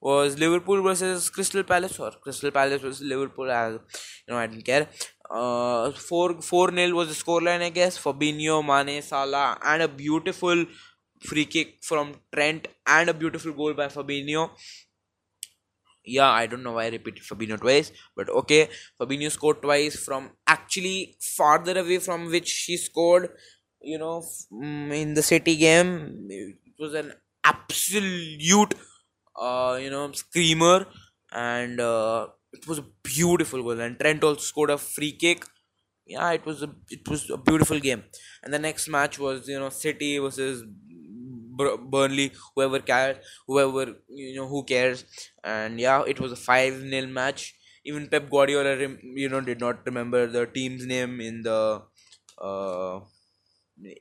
was 0.00 0.38
Liverpool 0.38 0.82
versus 0.82 1.30
Crystal 1.30 1.62
Palace 1.62 1.98
or 2.00 2.10
Crystal 2.10 2.50
Palace 2.50 2.82
versus 2.82 3.02
Liverpool. 3.02 3.50
As 3.50 3.74
you 3.74 4.34
know, 4.34 4.38
I 4.38 4.46
didn't 4.48 4.64
care. 4.64 4.88
Uh, 5.30 5.92
four 5.92 6.42
four 6.42 6.70
nil 6.70 6.94
was 6.94 7.08
the 7.08 7.14
scoreline, 7.24 7.62
I 7.62 7.70
guess. 7.70 7.98
Fabinho, 7.98 8.56
Mane, 8.70 9.00
Salah, 9.02 9.58
and 9.64 9.82
a 9.82 9.88
beautiful 9.88 10.64
free 11.20 11.44
kick 11.46 11.76
from 11.82 12.14
Trent 12.34 12.66
and 12.86 13.08
a 13.08 13.14
beautiful 13.14 13.52
goal 13.52 13.74
by 13.74 13.86
Fabinho. 13.86 14.50
Yeah, 16.04 16.30
I 16.30 16.46
don't 16.46 16.62
know 16.64 16.72
why 16.72 16.84
I 16.86 16.88
repeated 16.90 17.22
Fabinho 17.22 17.60
twice, 17.60 17.92
but 18.16 18.28
okay. 18.28 18.68
Fabinho 19.00 19.30
scored 19.30 19.62
twice 19.62 19.96
from 19.96 20.30
actually 20.46 21.16
farther 21.20 21.78
away 21.78 21.98
from 21.98 22.26
which 22.30 22.64
he 22.66 22.76
scored. 22.76 23.30
You 23.80 23.98
know, 23.98 24.22
mm, 24.52 24.92
in 25.00 25.14
the 25.14 25.22
City 25.22 25.56
game, 25.56 26.26
it 26.28 26.74
was 26.78 26.94
an 26.94 27.12
absolute, 27.44 28.74
uh, 29.36 29.78
you 29.80 29.90
know, 29.90 30.10
screamer, 30.12 30.86
and 31.32 31.80
uh, 31.80 32.28
it 32.52 32.66
was 32.66 32.78
a 32.78 32.84
beautiful 33.02 33.62
goal. 33.62 33.80
And 33.80 33.98
Trent 33.98 34.24
also 34.24 34.40
scored 34.40 34.70
a 34.70 34.78
free 34.78 35.12
kick. 35.12 35.44
Yeah, 36.06 36.32
it 36.32 36.44
was 36.44 36.62
a 36.62 36.70
it 36.90 37.08
was 37.08 37.30
a 37.30 37.36
beautiful 37.36 37.78
game. 37.80 38.02
And 38.42 38.52
the 38.52 38.58
next 38.58 38.88
match 38.88 39.18
was 39.18 39.48
you 39.48 39.58
know 39.58 39.70
City 39.70 40.18
versus 40.18 40.64
Burnley, 41.56 42.32
whoever 42.54 42.80
cares, 42.80 43.18
whoever 43.46 43.96
you 44.08 44.36
know 44.36 44.48
who 44.48 44.64
cares, 44.64 45.04
and 45.44 45.80
yeah, 45.80 46.02
it 46.06 46.20
was 46.20 46.32
a 46.32 46.36
five 46.36 46.80
0 46.80 47.06
match. 47.08 47.54
Even 47.84 48.06
Pep 48.08 48.30
Guardiola, 48.30 48.76
you 49.02 49.28
know, 49.28 49.40
did 49.40 49.60
not 49.60 49.84
remember 49.86 50.26
the 50.26 50.46
team's 50.46 50.86
name 50.86 51.20
in 51.20 51.42
the 51.42 51.82
uh, 52.40 53.00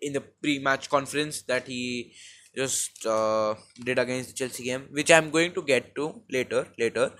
in 0.01 0.13
the 0.13 0.22
pre-match 0.22 0.89
conference 0.89 1.41
that 1.43 1.67
he 1.67 2.13
just 2.55 3.05
uh, 3.05 3.55
did 3.84 3.98
against 3.98 4.29
the 4.29 4.36
Chelsea 4.36 4.63
game, 4.63 4.88
which 4.91 5.12
I'm 5.12 5.29
going 5.31 5.53
to 5.53 5.62
get 5.63 5.96
to 5.96 6.22
later. 6.29 6.67
Later, 6.77 7.12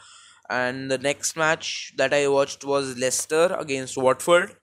and 0.50 0.92
the 0.92 0.98
next 0.98 1.36
match 1.38 1.94
that 1.98 2.14
I 2.14 2.28
watched 2.28 2.64
was 2.66 2.98
Leicester 2.98 3.56
against 3.58 3.98
Watford. 3.98 4.56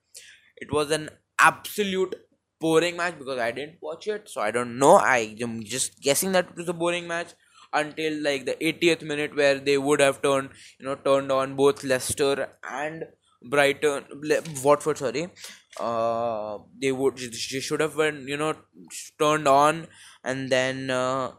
It 0.57 0.71
was 0.71 0.91
an 0.91 1.09
absolute 1.39 2.15
boring 2.59 2.97
match 2.97 3.17
because 3.17 3.39
I 3.39 3.51
didn't 3.51 3.77
watch 3.81 4.07
it, 4.07 4.29
so 4.29 4.41
I 4.41 4.51
don't 4.51 4.77
know. 4.77 4.95
I 4.95 5.35
am 5.41 5.63
just 5.63 6.01
guessing 6.01 6.31
that 6.33 6.49
it 6.49 6.55
was 6.57 6.69
a 6.69 6.73
boring 6.73 7.07
match 7.07 7.33
until 7.73 8.21
like 8.23 8.45
the 8.45 8.57
80th 8.61 9.03
minute 9.03 9.35
where 9.35 9.59
they 9.59 9.77
would 9.77 9.99
have 9.99 10.21
turned 10.21 10.49
you 10.79 10.85
know 10.85 10.95
turned 10.95 11.31
on 11.31 11.55
both 11.55 11.83
Leicester 11.83 12.49
and 12.69 13.05
Brighton 13.43 14.05
Watford 14.63 14.97
sorry. 14.97 15.27
Uh 15.79 16.57
they 16.81 16.91
would 16.91 17.17
they 17.17 17.59
should 17.59 17.79
have 17.79 17.95
been 17.95 18.27
you 18.27 18.37
know 18.37 18.55
turned 19.19 19.47
on 19.47 19.87
and 20.23 20.49
then 20.49 20.89
uh, 20.89 21.31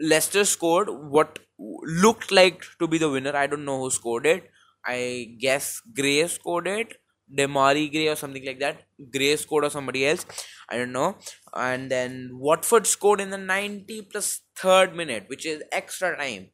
Leicester 0.00 0.44
scored 0.44 0.88
what 0.90 1.38
looked 1.58 2.30
like 2.32 2.62
to 2.78 2.86
be 2.86 2.98
the 2.98 3.08
winner. 3.10 3.34
I 3.36 3.46
don't 3.46 3.64
know 3.64 3.80
who 3.80 3.90
scored 3.90 4.26
it. 4.26 4.50
I 4.84 5.36
guess 5.40 5.80
Gray 5.94 6.26
scored 6.28 6.66
it 6.68 6.94
Demarai 7.34 7.90
Gray 7.90 8.08
or 8.08 8.16
something 8.16 8.44
like 8.44 8.60
that. 8.60 8.82
Gray 9.12 9.36
scored 9.36 9.64
or 9.64 9.70
somebody 9.70 10.06
else. 10.06 10.24
I 10.68 10.76
don't 10.76 10.92
know. 10.92 11.16
And 11.54 11.90
then 11.90 12.30
Watford 12.32 12.86
scored 12.86 13.20
in 13.20 13.30
the 13.30 13.38
90 13.38 14.02
plus 14.02 14.42
third 14.56 14.94
minute, 14.94 15.24
which 15.28 15.46
is 15.46 15.62
extra 15.72 16.16
time. 16.16 16.50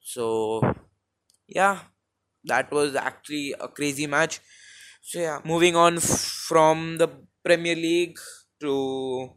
So, 0.00 0.62
yeah, 1.46 1.80
that 2.44 2.70
was 2.72 2.94
actually 2.94 3.54
a 3.60 3.68
crazy 3.68 4.06
match. 4.06 4.40
So, 5.00 5.20
yeah, 5.20 5.40
moving 5.44 5.76
on 5.76 5.98
from 5.98 6.98
the 6.98 7.08
Premier 7.44 7.74
League 7.74 8.18
to 8.60 9.30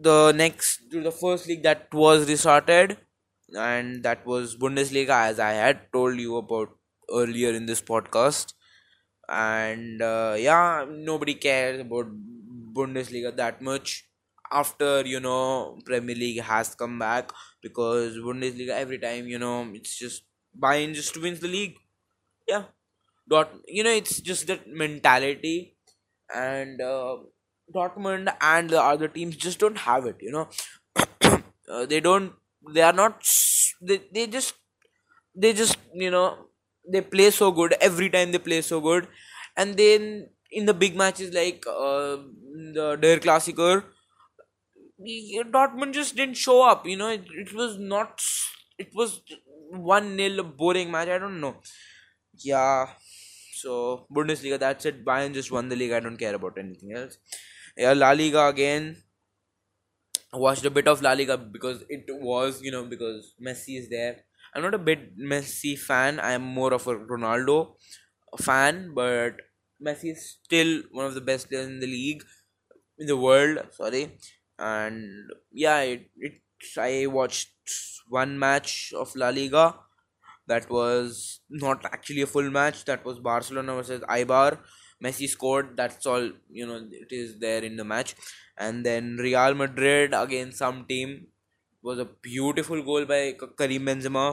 the 0.00 0.32
next, 0.32 0.90
to 0.90 1.02
the 1.02 1.10
first 1.10 1.46
league 1.46 1.62
that 1.62 1.92
was 1.92 2.28
restarted, 2.28 2.98
and 3.56 4.02
that 4.02 4.26
was 4.26 4.56
Bundesliga, 4.56 5.28
as 5.28 5.40
I 5.40 5.52
had 5.52 5.92
told 5.92 6.18
you 6.18 6.36
about 6.36 6.68
earlier 7.10 7.50
in 7.50 7.66
this 7.66 7.80
podcast 7.80 8.52
and 9.28 10.02
uh, 10.02 10.34
yeah 10.38 10.84
nobody 10.88 11.34
cares 11.34 11.80
about 11.80 12.06
bundesliga 12.74 13.34
that 13.36 13.60
much 13.62 14.04
after 14.52 15.02
you 15.06 15.20
know 15.20 15.78
premier 15.84 16.16
league 16.16 16.40
has 16.40 16.74
come 16.74 16.98
back 16.98 17.30
because 17.62 18.16
bundesliga 18.18 18.70
every 18.84 18.98
time 18.98 19.26
you 19.26 19.38
know 19.38 19.66
it's 19.74 19.96
just 19.98 20.24
Bayern 20.58 20.92
just 20.94 21.16
wins 21.22 21.38
the 21.40 21.46
league. 21.46 21.76
Yeah. 22.48 22.64
Dot 23.28 23.50
you 23.66 23.84
know 23.84 23.90
it's 23.90 24.20
just 24.20 24.46
that 24.48 24.66
mentality 24.68 25.76
and 26.34 26.80
uh, 26.80 27.18
dortmund 27.74 28.34
and 28.40 28.70
the 28.70 28.82
other 28.82 29.08
teams 29.08 29.36
just 29.36 29.58
don't 29.60 29.78
have 29.78 30.06
it 30.06 30.16
you 30.20 30.32
know. 30.32 30.48
Uh, 31.70 31.86
they 31.86 32.00
don't 32.00 32.32
they 32.74 32.82
are 32.82 32.92
not 32.94 33.22
they, 33.82 34.00
they 34.14 34.26
just 34.26 34.54
they 35.34 35.52
just 35.52 35.76
you 35.94 36.10
know 36.10 36.47
they 36.90 37.00
play 37.00 37.30
so 37.30 37.50
good 37.52 37.74
every 37.80 38.10
time 38.10 38.32
they 38.32 38.38
play 38.38 38.60
so 38.62 38.80
good. 38.80 39.08
And 39.56 39.76
then 39.76 40.28
in 40.50 40.66
the 40.66 40.74
big 40.74 40.96
matches 40.96 41.34
like 41.34 41.64
uh, 41.68 42.16
the 42.74 42.98
Der 43.00 43.18
Klassiker 43.18 43.84
Dortmund 45.54 45.92
just 45.94 46.16
didn't 46.16 46.36
show 46.36 46.62
up 46.62 46.86
you 46.86 46.96
know? 46.96 47.08
It, 47.08 47.24
it 47.30 47.54
was 47.54 47.78
not 47.78 48.22
it 48.78 48.90
was 48.94 49.20
one 49.70 50.16
nil 50.16 50.42
boring 50.42 50.90
match 50.90 51.08
I 51.08 51.18
don't 51.18 51.40
know. 51.40 51.56
Yeah 52.38 52.88
so 53.54 54.06
Bundesliga 54.14 54.58
that's 54.58 54.86
it. 54.86 55.04
Bayern 55.04 55.34
just 55.34 55.50
won 55.52 55.68
the 55.68 55.76
league 55.76 55.92
I 55.92 56.00
don't 56.00 56.16
care 56.16 56.34
about 56.34 56.58
anything 56.58 56.92
else. 56.94 57.18
Yeah 57.76 57.92
La 57.92 58.12
Liga 58.12 58.46
again. 58.48 58.96
Watched 60.32 60.64
a 60.64 60.70
bit 60.70 60.88
of 60.88 61.02
La 61.02 61.12
Liga 61.12 61.36
because 61.36 61.84
it 61.90 62.04
was 62.08 62.62
you 62.62 62.70
know 62.70 62.84
because 62.86 63.34
Messi 63.42 63.78
is 63.78 63.88
there 63.90 64.24
I'm 64.54 64.62
not 64.62 64.74
a 64.74 64.78
big 64.78 65.16
Messi 65.18 65.78
fan. 65.78 66.20
I'm 66.20 66.42
more 66.42 66.72
of 66.74 66.86
a 66.86 66.96
Ronaldo 66.96 67.74
fan, 68.40 68.92
but 68.94 69.36
Messi 69.84 70.12
is 70.12 70.38
still 70.44 70.82
one 70.92 71.06
of 71.06 71.14
the 71.14 71.20
best 71.20 71.48
players 71.48 71.66
in 71.66 71.80
the 71.80 71.86
league, 71.86 72.22
in 72.98 73.06
the 73.06 73.16
world. 73.16 73.58
Sorry, 73.72 74.12
and 74.58 75.30
yeah, 75.52 75.80
it, 75.80 76.10
it 76.16 76.40
I 76.78 77.06
watched 77.06 77.52
one 78.08 78.38
match 78.38 78.92
of 78.96 79.14
La 79.16 79.28
Liga. 79.30 79.74
That 80.46 80.70
was 80.70 81.40
not 81.50 81.84
actually 81.84 82.22
a 82.22 82.26
full 82.26 82.50
match. 82.50 82.84
That 82.86 83.04
was 83.04 83.18
Barcelona 83.18 83.74
versus 83.74 84.02
Eibar. 84.08 84.58
Messi 85.04 85.28
scored. 85.28 85.76
That's 85.76 86.06
all 86.06 86.30
you 86.50 86.66
know. 86.66 86.86
It 86.90 87.12
is 87.12 87.38
there 87.38 87.62
in 87.62 87.76
the 87.76 87.84
match, 87.84 88.14
and 88.56 88.84
then 88.84 89.16
Real 89.18 89.54
Madrid 89.54 90.14
against 90.14 90.58
some 90.58 90.86
team 90.86 91.28
was 91.88 91.98
a 91.98 92.08
beautiful 92.28 92.82
goal 92.82 93.04
by 93.12 93.20
Karim 93.58 93.86
Benzema, 93.86 94.26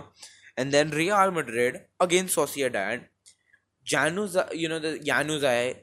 and 0.58 0.72
then 0.72 0.90
Real 0.92 1.32
Madrid 1.32 1.82
against 2.00 2.36
Sociedad. 2.36 3.06
Januz, 3.94 4.36
uh, 4.36 4.48
you 4.54 4.70
know 4.70 4.80
the 4.80 5.00
Januzaj, 5.00 5.76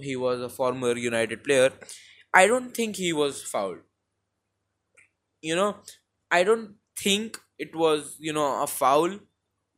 he 0.00 0.16
was 0.16 0.40
a 0.40 0.48
former 0.48 0.96
United 0.96 1.44
player, 1.44 1.70
I 2.34 2.46
don't 2.46 2.74
think 2.74 2.96
he 2.96 3.12
was 3.12 3.42
fouled. 3.42 3.80
You 5.40 5.56
know, 5.56 5.76
I 6.30 6.44
don't 6.44 6.76
think 6.96 7.38
it 7.58 7.74
was 7.74 8.16
you 8.18 8.32
know 8.32 8.62
a 8.62 8.66
foul, 8.66 9.18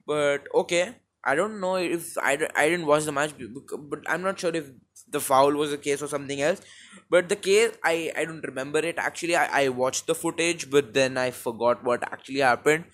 but 0.07 0.47
okay. 0.55 0.97
I 1.27 1.35
don't 1.35 1.59
know 1.59 1.77
if 1.77 2.19
I, 2.19 2.33
I 2.55 2.69
didn't 2.69 2.85
watch 2.85 3.05
the 3.05 3.13
match, 3.13 3.33
but 3.39 4.01
I'm 4.07 4.21
not 4.21 4.39
sure 4.39 4.55
if 4.55 4.67
the 5.15 5.21
foul 5.21 5.53
was 5.55 5.73
a 5.73 5.79
case 5.79 6.03
or 6.03 6.09
something 6.09 6.43
else. 6.43 6.61
But 7.11 7.29
the 7.31 7.37
case, 7.37 7.73
I, 7.85 8.13
I 8.17 8.25
don't 8.27 8.45
remember 8.47 8.81
it. 8.81 8.99
Actually, 8.99 9.37
I, 9.37 9.65
I 9.65 9.69
watched 9.71 10.07
the 10.07 10.15
footage, 10.15 10.71
but 10.71 10.95
then 10.95 11.19
I 11.19 11.31
forgot 11.33 11.85
what 11.85 12.03
actually 12.13 12.41
happened. 12.41 12.85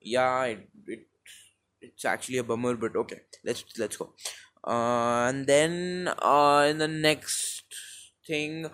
Yeah, 0.00 0.44
it, 0.44 0.68
it 0.88 1.06
it's 1.80 2.04
actually 2.04 2.38
a 2.38 2.44
bummer, 2.44 2.74
but 2.76 2.96
okay, 2.96 3.20
let's 3.44 3.64
let's 3.78 3.96
go. 3.96 4.12
Uh, 4.66 5.26
and 5.28 5.46
then 5.46 6.08
uh, 6.22 6.66
in 6.70 6.78
the 6.78 6.88
next 6.88 7.64
thing, 8.26 8.66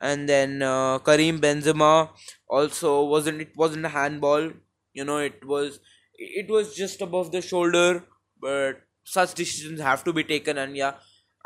and 0.00 0.28
then 0.28 0.62
uh, 0.62 0.98
Karim 0.98 1.40
Benzema 1.40 2.10
also 2.48 3.04
wasn't 3.04 3.40
it 3.40 3.56
wasn't 3.56 3.84
a 3.86 3.88
handball. 3.90 4.50
You 4.92 5.04
know, 5.04 5.18
it 5.18 5.44
was 5.44 5.80
it 6.14 6.50
was 6.50 6.74
just 6.74 7.00
above 7.02 7.30
the 7.32 7.42
shoulder 7.42 8.02
but 8.40 8.80
such 9.04 9.34
decisions 9.34 9.80
have 9.80 10.02
to 10.04 10.12
be 10.12 10.24
taken 10.24 10.58
and 10.58 10.76
yeah 10.76 10.94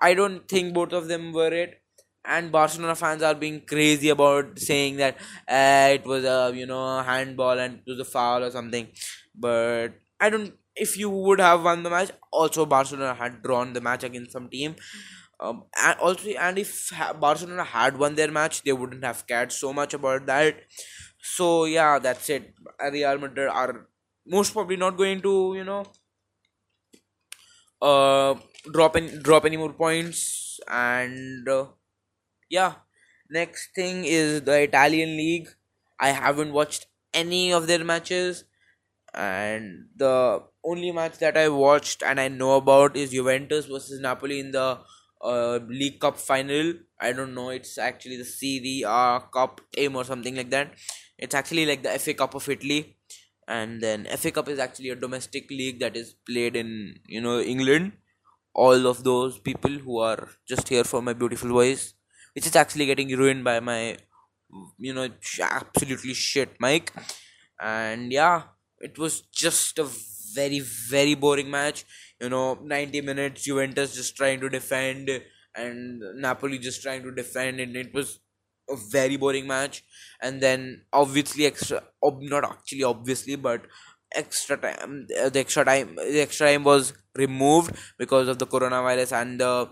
i 0.00 0.14
don't 0.14 0.48
think 0.48 0.74
both 0.74 0.92
of 0.92 1.08
them 1.08 1.32
were 1.32 1.52
it. 1.52 1.76
And 2.24 2.52
barcelona 2.52 2.94
fans 2.94 3.22
are 3.22 3.34
being 3.34 3.62
crazy 3.66 4.10
about 4.10 4.58
saying 4.58 4.96
that 4.96 5.16
uh, 5.48 5.88
it 5.94 6.04
was 6.04 6.24
a 6.24 6.52
you 6.54 6.66
know 6.66 7.00
handball 7.02 7.58
and 7.58 7.80
it 7.86 7.90
was 7.90 7.98
a 8.00 8.04
foul 8.04 8.44
or 8.44 8.50
something. 8.50 8.88
But 9.34 9.94
i 10.20 10.28
don't 10.28 10.52
if 10.76 10.96
you 10.98 11.08
would 11.10 11.40
have 11.40 11.64
won 11.64 11.82
the 11.82 11.90
match 11.90 12.10
also 12.30 12.66
barcelona 12.66 13.14
had 13.14 13.42
drawn 13.42 13.72
the 13.72 13.80
match 13.80 14.04
against 14.04 14.32
some 14.32 14.48
team. 14.50 14.76
Um, 15.40 15.64
and 15.82 15.98
also 16.00 16.28
and 16.30 16.58
if 16.58 16.92
barcelona 17.18 17.64
had 17.64 17.96
won 17.98 18.14
their 18.14 18.30
match 18.30 18.62
they 18.62 18.72
wouldn't 18.72 19.04
have 19.04 19.26
cared 19.26 19.52
so 19.52 19.72
much 19.72 19.94
about 19.94 20.26
that. 20.26 20.56
So 21.22 21.64
yeah 21.64 21.98
that's 21.98 22.28
it. 22.28 22.54
Real 22.92 23.18
madrid 23.18 23.48
are 23.48 23.86
most 24.26 24.52
probably 24.52 24.76
not 24.76 24.96
going 24.98 25.22
to 25.22 25.54
you 25.56 25.64
know 25.64 25.84
uh 27.82 28.34
drop 28.72 28.96
any 28.96 29.18
drop 29.18 29.44
any 29.44 29.56
more 29.56 29.72
points 29.72 30.60
and 30.68 31.48
uh, 31.48 31.66
yeah. 32.50 32.74
Next 33.30 33.70
thing 33.74 34.04
is 34.04 34.42
the 34.42 34.62
italian 34.62 35.16
league. 35.16 35.48
I 36.00 36.10
haven't 36.10 36.52
watched 36.52 36.86
any 37.14 37.52
of 37.52 37.66
their 37.66 37.84
matches 37.84 38.44
and 39.14 39.86
the 39.96 40.42
only 40.64 40.92
match 40.92 41.18
that 41.18 41.36
i 41.36 41.48
watched 41.48 42.02
and 42.02 42.20
i 42.20 42.28
know 42.28 42.56
about 42.56 42.96
is 42.96 43.10
juventus 43.10 43.66
versus 43.66 44.00
napoli 44.00 44.38
in 44.40 44.52
the 44.52 44.78
uh, 45.22 45.58
league 45.68 46.00
cup 46.00 46.16
final. 46.16 46.74
I 47.00 47.12
don't 47.12 47.34
know 47.34 47.50
it's 47.50 47.78
actually 47.78 48.16
the 48.16 48.24
serie 48.24 48.84
a 48.86 49.20
cup 49.32 49.60
aim 49.76 49.96
or 49.96 50.04
something 50.04 50.34
like 50.36 50.50
that. 50.50 50.72
It's 51.18 51.34
actually 51.34 51.66
like 51.66 51.82
the 51.82 51.98
fa 51.98 52.14
cup 52.14 52.34
of 52.34 52.48
italy 52.48 52.96
and 53.48 53.80
then 53.80 54.06
FA 54.06 54.30
Cup 54.30 54.48
is 54.48 54.58
actually 54.58 54.90
a 54.90 54.94
domestic 54.96 55.50
league 55.50 55.80
that 55.80 55.96
is 55.96 56.14
played 56.26 56.56
in 56.56 56.94
you 57.06 57.20
know 57.20 57.40
England. 57.40 57.92
All 58.64 58.86
of 58.92 59.02
those 59.04 59.38
people 59.38 59.70
who 59.84 59.98
are 60.00 60.28
just 60.48 60.68
here 60.68 60.84
for 60.84 61.00
my 61.02 61.14
beautiful 61.14 61.50
voice, 61.50 61.94
which 62.34 62.46
is 62.46 62.56
actually 62.56 62.86
getting 62.86 63.10
ruined 63.20 63.44
by 63.44 63.58
my 63.60 63.80
you 64.78 64.92
know 64.94 65.08
absolutely 65.40 66.14
shit 66.14 66.50
mic, 66.60 66.92
and 67.60 68.12
yeah, 68.12 68.42
it 68.80 68.98
was 68.98 69.22
just 69.44 69.78
a 69.78 69.88
very 70.34 70.60
very 70.60 71.14
boring 71.14 71.50
match. 71.50 71.84
You 72.20 72.28
know, 72.28 72.54
ninety 72.62 73.00
minutes 73.00 73.44
Juventus 73.44 73.94
just 73.94 74.16
trying 74.16 74.40
to 74.40 74.48
defend 74.48 75.10
and 75.54 76.02
Napoli 76.20 76.58
just 76.58 76.82
trying 76.82 77.02
to 77.02 77.10
defend, 77.12 77.60
and 77.60 77.76
it 77.76 77.92
was 77.94 78.20
a 78.68 78.76
very 78.90 79.16
boring 79.16 79.48
match 79.48 79.82
and 80.22 80.40
then 80.40 80.82
obviously 80.92 81.44
extra 81.44 81.82
ob- 82.04 82.22
not 82.22 82.44
actually 82.44 82.84
obviously 82.84 83.34
but 83.34 83.62
extra 84.14 84.56
time 84.56 85.06
uh, 85.22 85.28
the 85.28 85.40
extra 85.40 85.64
time 85.64 85.94
the 85.96 86.20
extra 86.20 86.48
time 86.48 86.64
was 86.64 86.92
removed 87.16 87.74
because 87.98 88.28
of 88.28 88.38
the 88.38 88.46
coronavirus 88.46 89.12
and 89.20 89.40
the 89.40 89.68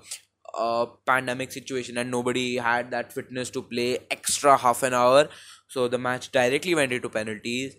uh, 0.57 0.87
pandemic 1.07 1.53
situation 1.53 1.99
and 1.99 2.11
nobody 2.11 2.57
had 2.57 2.91
that 2.91 3.13
fitness 3.13 3.51
to 3.51 3.63
play 3.63 3.99
extra 4.11 4.57
half 4.57 4.83
an 4.83 4.95
hour. 4.95 5.29
So 5.69 5.89
the 5.89 5.99
match 5.99 6.33
directly 6.33 6.75
went 6.75 6.93
into 6.93 7.09
penalties 7.09 7.77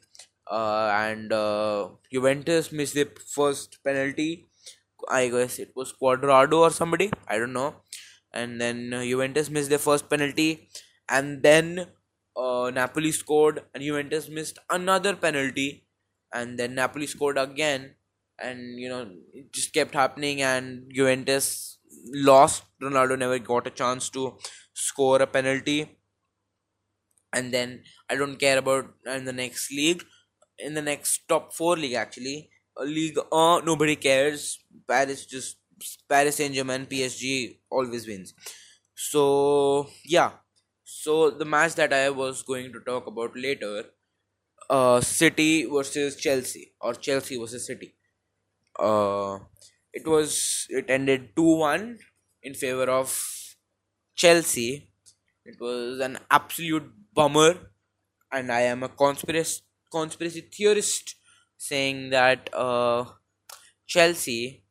uh, 0.49 0.91
and 0.93 1.33
uh, 1.33 1.89
Juventus 2.11 2.71
missed 2.71 2.93
the 2.93 3.07
first 3.33 3.79
penalty. 3.83 4.47
I 5.09 5.29
guess 5.29 5.59
it 5.59 5.71
was 5.75 5.93
Cuadrado 6.01 6.59
or 6.59 6.71
somebody 6.71 7.11
I 7.27 7.37
don't 7.37 7.53
know. 7.53 7.75
And 8.33 8.61
then 8.61 8.91
Juventus 8.91 9.49
missed 9.49 9.69
their 9.69 9.79
first 9.79 10.09
penalty. 10.09 10.69
And 11.09 11.41
then 11.41 11.87
uh, 12.37 12.71
Napoli 12.73 13.11
scored 13.11 13.63
and 13.73 13.83
Juventus 13.83 14.29
missed 14.29 14.59
another 14.69 15.15
penalty 15.15 15.85
and 16.33 16.57
then 16.59 16.75
Napoli 16.75 17.07
scored 17.07 17.37
again 17.37 17.95
and 18.39 18.79
you 18.79 18.89
know 18.89 19.11
it 19.33 19.51
just 19.53 19.73
kept 19.73 19.93
happening 19.93 20.41
and 20.41 20.91
Juventus 20.93 21.77
lost. 22.13 22.63
Ronaldo 22.81 23.17
never 23.17 23.39
got 23.39 23.67
a 23.67 23.71
chance 23.71 24.09
to 24.11 24.37
score 24.73 25.21
a 25.21 25.27
penalty. 25.27 25.97
And 27.31 27.53
then 27.53 27.83
I 28.09 28.15
don't 28.15 28.37
care 28.37 28.57
about 28.57 28.93
in 29.05 29.25
the 29.25 29.33
next 29.33 29.71
league 29.71 30.03
in 30.59 30.75
the 30.75 30.81
next 30.83 31.27
top 31.27 31.53
4 31.53 31.77
league 31.77 31.93
actually. 31.95 32.51
A 32.77 32.85
league 32.85 33.17
uh 33.31 33.61
nobody 33.65 33.95
cares. 33.95 34.59
Paris 34.87 35.25
just 35.25 35.57
Paris 36.09 36.37
Saint-Germain 36.37 36.85
PSG 36.87 37.59
always 37.71 38.07
wins. 38.07 38.33
So 38.95 39.89
yeah. 40.05 40.31
So 40.85 41.31
the 41.31 41.45
match 41.45 41.75
that 41.75 41.93
I 41.93 42.09
was 42.11 42.43
going 42.43 42.73
to 42.73 42.79
talk 42.81 43.07
about 43.07 43.35
later, 43.35 43.85
uh, 44.69 45.01
City 45.01 45.65
versus 45.65 46.15
Chelsea 46.15 46.73
or 46.81 46.93
Chelsea 46.93 47.37
versus 47.37 47.65
City. 47.65 47.95
Uh, 48.79 49.39
it 49.93 50.07
was 50.07 50.67
it 50.69 50.89
ended 50.89 51.35
two 51.35 51.57
one 51.57 51.99
in 52.43 52.53
favor 52.53 52.89
of 52.89 53.09
Chelsea. 54.15 54.91
It 55.45 55.59
was 55.59 55.99
an 55.99 56.19
absolute 56.29 56.91
bummer, 57.13 57.71
and 58.31 58.51
I 58.51 58.61
am 58.61 58.83
a 58.83 58.89
conspiracy 58.89 59.61
conspiracy 59.91 60.41
theorist 60.41 61.15
saying 61.57 62.11
that 62.11 62.49
uh, 62.53 63.05
Chelsea, 63.87 64.63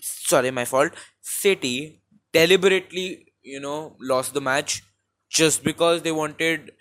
sorry, 0.00 0.50
my 0.50 0.64
fault, 0.64 0.92
City 1.20 2.02
deliberately 2.32 3.32
you 3.42 3.60
know 3.60 3.96
lost 4.00 4.34
the 4.34 4.40
match 4.40 4.82
just 5.30 5.62
because 5.64 6.02
they 6.02 6.12
wanted 6.12 6.72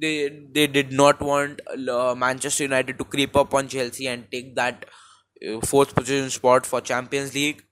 they 0.00 0.28
they 0.52 0.66
did 0.66 0.92
not 0.92 1.20
want 1.20 1.60
uh, 1.88 2.14
Manchester 2.14 2.64
United 2.64 2.98
to 2.98 3.04
creep 3.04 3.36
up 3.36 3.54
on 3.54 3.68
Chelsea 3.68 4.06
and 4.08 4.30
take 4.30 4.54
that 4.56 4.84
uh, 5.46 5.60
fourth 5.60 5.94
position 5.94 6.30
spot 6.30 6.66
for 6.66 6.80
Champions 6.80 7.34
League. 7.34 7.62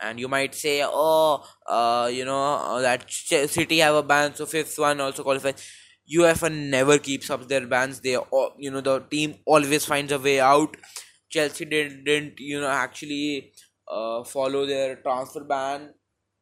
And 0.00 0.20
you 0.20 0.28
might 0.28 0.54
say, 0.54 0.82
oh, 0.84 1.44
uh, 1.66 2.10
you 2.12 2.24
know 2.24 2.42
uh, 2.56 2.80
that 2.82 3.10
City 3.10 3.78
have 3.78 3.94
a 3.94 4.02
ban, 4.02 4.34
so 4.34 4.46
fifth 4.46 4.78
one 4.78 5.00
also 5.00 5.22
qualifies. 5.22 5.66
UEFA 6.14 6.52
never 6.52 6.98
keeps 6.98 7.30
up 7.30 7.48
their 7.48 7.66
bans. 7.66 8.00
They, 8.00 8.16
you 8.58 8.70
know, 8.70 8.80
the 8.80 9.00
team 9.00 9.36
always 9.46 9.84
finds 9.86 10.12
a 10.12 10.18
way 10.18 10.40
out. 10.40 10.76
Chelsea 11.30 11.64
didn't, 11.64 12.04
didn't 12.04 12.38
you 12.38 12.60
know, 12.60 12.68
actually 12.68 13.52
follow 14.26 14.66
their 14.66 14.96
transfer 14.96 15.44
ban, 15.44 15.94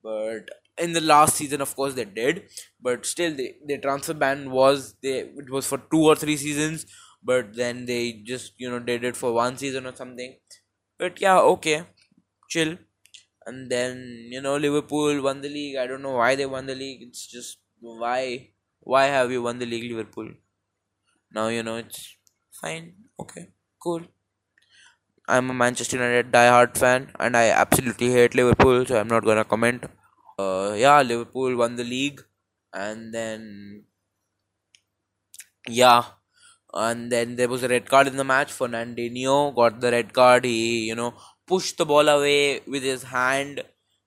but 0.03 0.49
in 0.79 0.93
the 0.93 1.01
last 1.01 1.37
season 1.37 1.61
of 1.61 1.75
course 1.77 1.95
they 1.95 2.05
did 2.05 2.45
but 2.81 3.07
still 3.07 3.35
the, 3.35 3.55
the 3.67 3.79
transfer 3.79 4.15
ban 4.15 4.51
was 4.51 4.95
they 5.03 5.19
it 5.43 5.51
was 5.51 5.67
for 5.67 5.79
two 5.91 6.03
or 6.11 6.17
three 6.17 6.37
seasons 6.37 6.87
but 7.23 7.55
then 7.55 7.87
they 7.87 8.13
just 8.33 8.53
you 8.59 8.69
know 8.71 8.79
did 8.81 9.05
it 9.05 9.17
for 9.17 9.33
one 9.33 9.57
season 9.57 9.87
or 9.87 9.95
something. 9.97 10.37
But 10.99 11.21
yeah 11.21 11.39
okay 11.41 11.85
chill. 12.51 12.79
And 13.47 13.71
then 13.71 14.29
you 14.33 14.41
know 14.43 14.57
liverpool 14.57 15.23
won 15.23 15.41
the 15.43 15.49
league. 15.49 15.77
I 15.77 15.87
don't 15.87 16.03
know 16.03 16.13
why 16.17 16.35
they 16.37 16.47
won 16.47 16.67
the 16.67 16.75
league. 16.75 17.03
It's 17.03 17.27
just 17.27 17.59
why 17.81 18.51
why 18.81 19.05
have 19.07 19.33
you 19.33 19.43
won 19.43 19.59
the 19.59 19.67
league 19.67 19.91
liverpool? 19.91 20.31
Now 21.31 21.49
you 21.49 21.63
know 21.63 21.77
it's 21.77 22.17
fine. 22.61 22.95
Okay 23.21 23.49
cool. 23.79 24.03
I'm 25.29 25.51
a 25.51 25.55
manchester 25.55 25.97
united 25.99 26.33
die-hard 26.33 26.79
fan 26.79 27.11
and 27.21 27.37
i 27.37 27.45
absolutely 27.63 28.11
hate 28.11 28.35
liverpool 28.35 28.87
so 28.87 28.99
i'm 28.99 29.09
not 29.09 29.23
gonna 29.29 29.45
comment 29.45 29.85
uh, 30.39 30.75
yeah, 30.77 31.03
Liverpool 31.03 31.57
won 31.57 31.77
the 31.77 31.85
league, 31.85 32.23
and 32.73 33.13
then 33.15 33.85
yeah, 35.69 36.05
and 36.73 37.11
then 37.11 37.37
there 37.37 37.49
was 37.49 37.63
a 37.63 37.69
red 37.69 37.89
card 37.89 38.07
in 38.07 38.17
the 38.17 38.25
match. 38.25 38.53
Fernandinho 38.53 39.55
got 39.55 39.81
the 39.81 39.91
red 39.91 40.13
card. 40.13 40.45
He 40.45 40.87
you 40.89 40.95
know 40.95 41.15
pushed 41.47 41.79
the 41.79 41.87
ball 41.87 42.09
away 42.09 42.61
with 42.67 42.83
his 42.83 43.03
hand, 43.05 43.63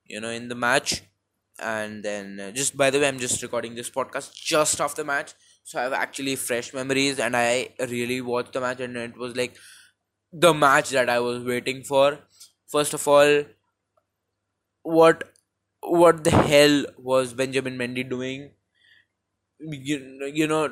you 0.06 0.20
know, 0.22 0.30
in 0.30 0.48
the 0.50 0.56
match. 0.56 1.04
And 1.60 2.04
then 2.04 2.40
uh, 2.40 2.52
just 2.52 2.78
by 2.78 2.90
the 2.90 3.00
way, 3.00 3.08
I'm 3.08 3.20
just 3.20 3.42
recording 3.42 3.76
this 3.76 3.90
podcast 3.90 4.34
just 4.36 4.80
after 4.82 5.02
the 5.04 5.08
match, 5.08 5.34
so 5.64 5.80
I 5.80 5.84
have 5.84 5.94
actually 5.94 6.36
fresh 6.36 6.74
memories, 6.74 7.20
and 7.20 7.36
I 7.36 7.70
really 7.80 8.22
watched 8.22 8.54
the 8.54 8.62
match, 8.62 8.80
and 8.82 8.98
it 8.98 9.18
was 9.18 9.36
like 9.36 9.56
the 10.34 10.54
match 10.54 10.92
that 10.92 11.10
I 11.10 11.20
was 11.20 11.44
waiting 11.44 11.84
for. 11.84 12.20
First 12.68 12.94
of 12.94 13.08
all, 13.08 13.44
what 14.84 15.24
what 15.90 16.24
the 16.24 16.32
hell 16.32 16.86
was 16.98 17.34
Benjamin 17.34 17.78
Mendy 17.78 18.08
doing? 18.10 18.52
you, 19.60 20.32
you 20.34 20.48
know 20.48 20.70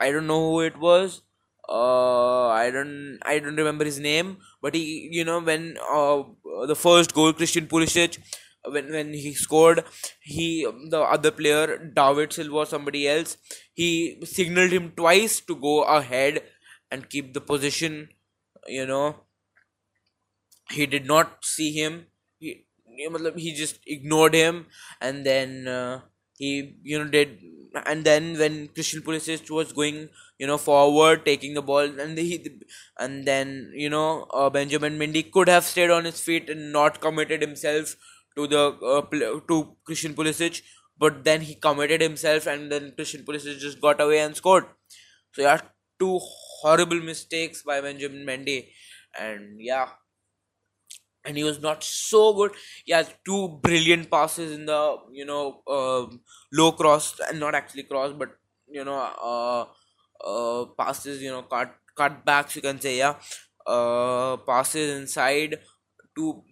I 0.00 0.10
don't 0.10 0.26
know 0.26 0.50
who 0.50 0.60
it 0.60 0.78
was. 0.78 1.22
Uh 1.68 2.48
I 2.48 2.70
don't 2.70 3.18
I 3.24 3.38
don't 3.38 3.56
remember 3.56 3.84
his 3.84 3.98
name 3.98 4.36
but 4.60 4.74
he 4.74 5.08
you 5.10 5.24
know 5.24 5.40
when 5.40 5.78
uh 5.90 6.22
the 6.66 6.76
first 6.76 7.14
goal 7.14 7.32
Christian 7.32 7.66
Pulisic 7.66 8.18
when 8.66 8.90
when 8.92 9.14
he 9.14 9.32
scored 9.32 9.82
he 10.20 10.66
the 10.90 11.00
other 11.00 11.30
player 11.30 11.78
David 11.78 12.34
Silva 12.34 12.56
or 12.56 12.66
somebody 12.66 13.08
else 13.08 13.38
he 13.72 14.20
signaled 14.24 14.72
him 14.72 14.92
twice 14.94 15.40
to 15.40 15.56
go 15.56 15.84
ahead 15.84 16.42
and 16.90 17.08
keep 17.08 17.32
the 17.32 17.40
position 17.40 18.08
you 18.66 18.86
know. 18.86 19.16
He 20.70 20.84
did 20.84 21.06
not 21.06 21.42
see 21.42 21.72
him 21.72 22.08
he 22.96 23.08
he 23.36 23.52
just 23.54 23.78
ignored 23.86 24.34
him 24.34 24.66
and 25.00 25.24
then 25.26 25.68
uh, 25.68 26.00
he 26.38 26.76
you 26.82 26.98
know 26.98 27.10
did 27.10 27.38
and 27.86 28.04
then 28.04 28.38
when 28.38 28.68
Christian 28.68 29.02
Pulisic 29.02 29.50
was 29.50 29.72
going 29.72 30.08
you 30.38 30.46
know 30.46 30.58
forward 30.58 31.24
taking 31.24 31.54
the 31.54 31.62
ball 31.62 32.00
and 32.00 32.16
he 32.18 32.60
and 32.98 33.24
then 33.26 33.72
you 33.74 33.90
know 33.90 34.26
uh, 34.32 34.50
Benjamin 34.50 34.98
Mendy 34.98 35.30
could 35.30 35.48
have 35.48 35.64
stayed 35.64 35.90
on 35.90 36.04
his 36.04 36.20
feet 36.20 36.48
and 36.48 36.72
not 36.72 37.00
committed 37.00 37.40
himself 37.40 37.96
to 38.36 38.46
the 38.46 38.62
uh, 38.94 39.40
to 39.48 39.76
Christian 39.84 40.14
Pulisic 40.14 40.62
but 40.98 41.24
then 41.24 41.40
he 41.40 41.54
committed 41.54 42.00
himself 42.00 42.46
and 42.46 42.70
then 42.70 42.92
Christian 42.92 43.24
Pulisic 43.24 43.58
just 43.58 43.80
got 43.80 44.00
away 44.00 44.20
and 44.20 44.36
scored. 44.36 44.66
So 45.32 45.42
yeah 45.42 45.60
two 45.98 46.18
horrible 46.62 47.00
mistakes 47.00 47.62
by 47.62 47.80
Benjamin 47.80 48.26
Mendy. 48.26 48.68
And 49.18 49.60
yeah 49.60 49.88
and 51.24 51.36
he 51.36 51.44
was 51.44 51.60
not 51.60 51.82
so 51.82 52.34
good. 52.34 52.52
He 52.84 52.92
has 52.92 53.12
two 53.24 53.48
brilliant 53.62 54.10
passes 54.10 54.52
in 54.52 54.66
the 54.66 54.96
you 55.12 55.24
know 55.24 55.60
uh, 55.66 56.06
low 56.52 56.72
cross 56.72 57.18
and 57.28 57.40
not 57.40 57.54
actually 57.54 57.84
cross, 57.84 58.12
but 58.12 58.30
you 58.68 58.84
know 58.84 58.98
uh, 58.98 59.64
uh, 60.24 60.66
passes 60.78 61.22
you 61.22 61.30
know 61.30 61.42
cut 61.42 61.74
cutbacks 61.98 62.56
you 62.56 62.62
can 62.62 62.80
say 62.80 62.98
yeah. 62.98 63.14
Uh, 63.66 64.36
passes 64.38 65.00
inside 65.00 65.58
two 66.14 66.42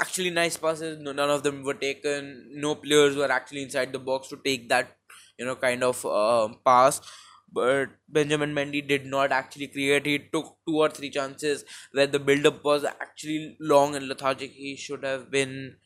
actually 0.00 0.30
nice 0.30 0.56
passes. 0.56 0.98
No, 0.98 1.12
none 1.12 1.30
of 1.30 1.42
them 1.42 1.62
were 1.62 1.74
taken. 1.74 2.48
No 2.54 2.74
players 2.76 3.16
were 3.16 3.30
actually 3.30 3.62
inside 3.62 3.92
the 3.92 3.98
box 3.98 4.28
to 4.28 4.38
take 4.44 4.68
that 4.70 4.96
you 5.38 5.44
know 5.44 5.56
kind 5.56 5.82
of 5.84 6.04
uh, 6.06 6.48
pass 6.64 7.00
but 7.52 7.90
Benjamin 8.08 8.54
Mendy 8.54 8.86
did 8.86 9.06
not 9.06 9.32
actually 9.32 9.68
create. 9.68 10.06
He 10.06 10.18
took 10.18 10.56
two 10.66 10.76
or 10.78 10.88
three 10.90 11.10
chances 11.10 11.64
where 11.92 12.06
the 12.06 12.18
build 12.18 12.46
up 12.46 12.64
was 12.64 12.84
actually 12.84 13.56
long 13.60 13.94
and 13.94 14.08
lethargic. 14.08 14.52
He 14.52 14.76
should 14.76 15.04
have 15.04 15.30
been. 15.30 15.76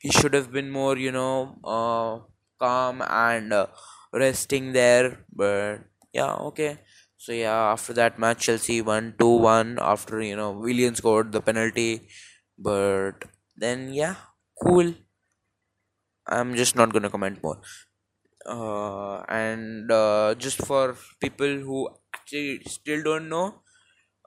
He 0.00 0.10
should 0.10 0.34
have 0.34 0.52
been 0.52 0.70
more, 0.70 0.96
you 0.96 1.12
know, 1.12 1.58
uh, 1.64 2.20
calm 2.58 3.02
and 3.02 3.52
uh, 3.52 3.66
resting 4.12 4.72
there. 4.72 5.24
But 5.32 5.80
yeah, 6.12 6.34
okay. 6.50 6.78
So 7.16 7.32
yeah, 7.32 7.72
after 7.72 7.92
that 7.94 8.18
match, 8.18 8.44
Chelsea 8.46 8.80
won 8.82 9.14
two 9.18 9.36
one 9.36 9.78
after 9.80 10.20
you 10.22 10.36
know 10.36 10.52
Willian 10.52 10.94
scored 10.94 11.32
the 11.32 11.40
penalty. 11.42 12.08
But 12.58 13.24
then 13.56 13.92
yeah, 13.92 14.16
cool. 14.62 14.94
I'm 16.26 16.54
just 16.54 16.76
not 16.76 16.92
gonna 16.92 17.10
comment 17.10 17.42
more. 17.42 17.60
Uh, 18.46 19.22
and 19.28 19.90
uh, 19.92 20.34
just 20.38 20.64
for 20.66 20.96
people 21.20 21.58
who 21.68 21.88
actually 22.14 22.60
still 22.66 23.02
don't 23.02 23.28
know 23.28 23.60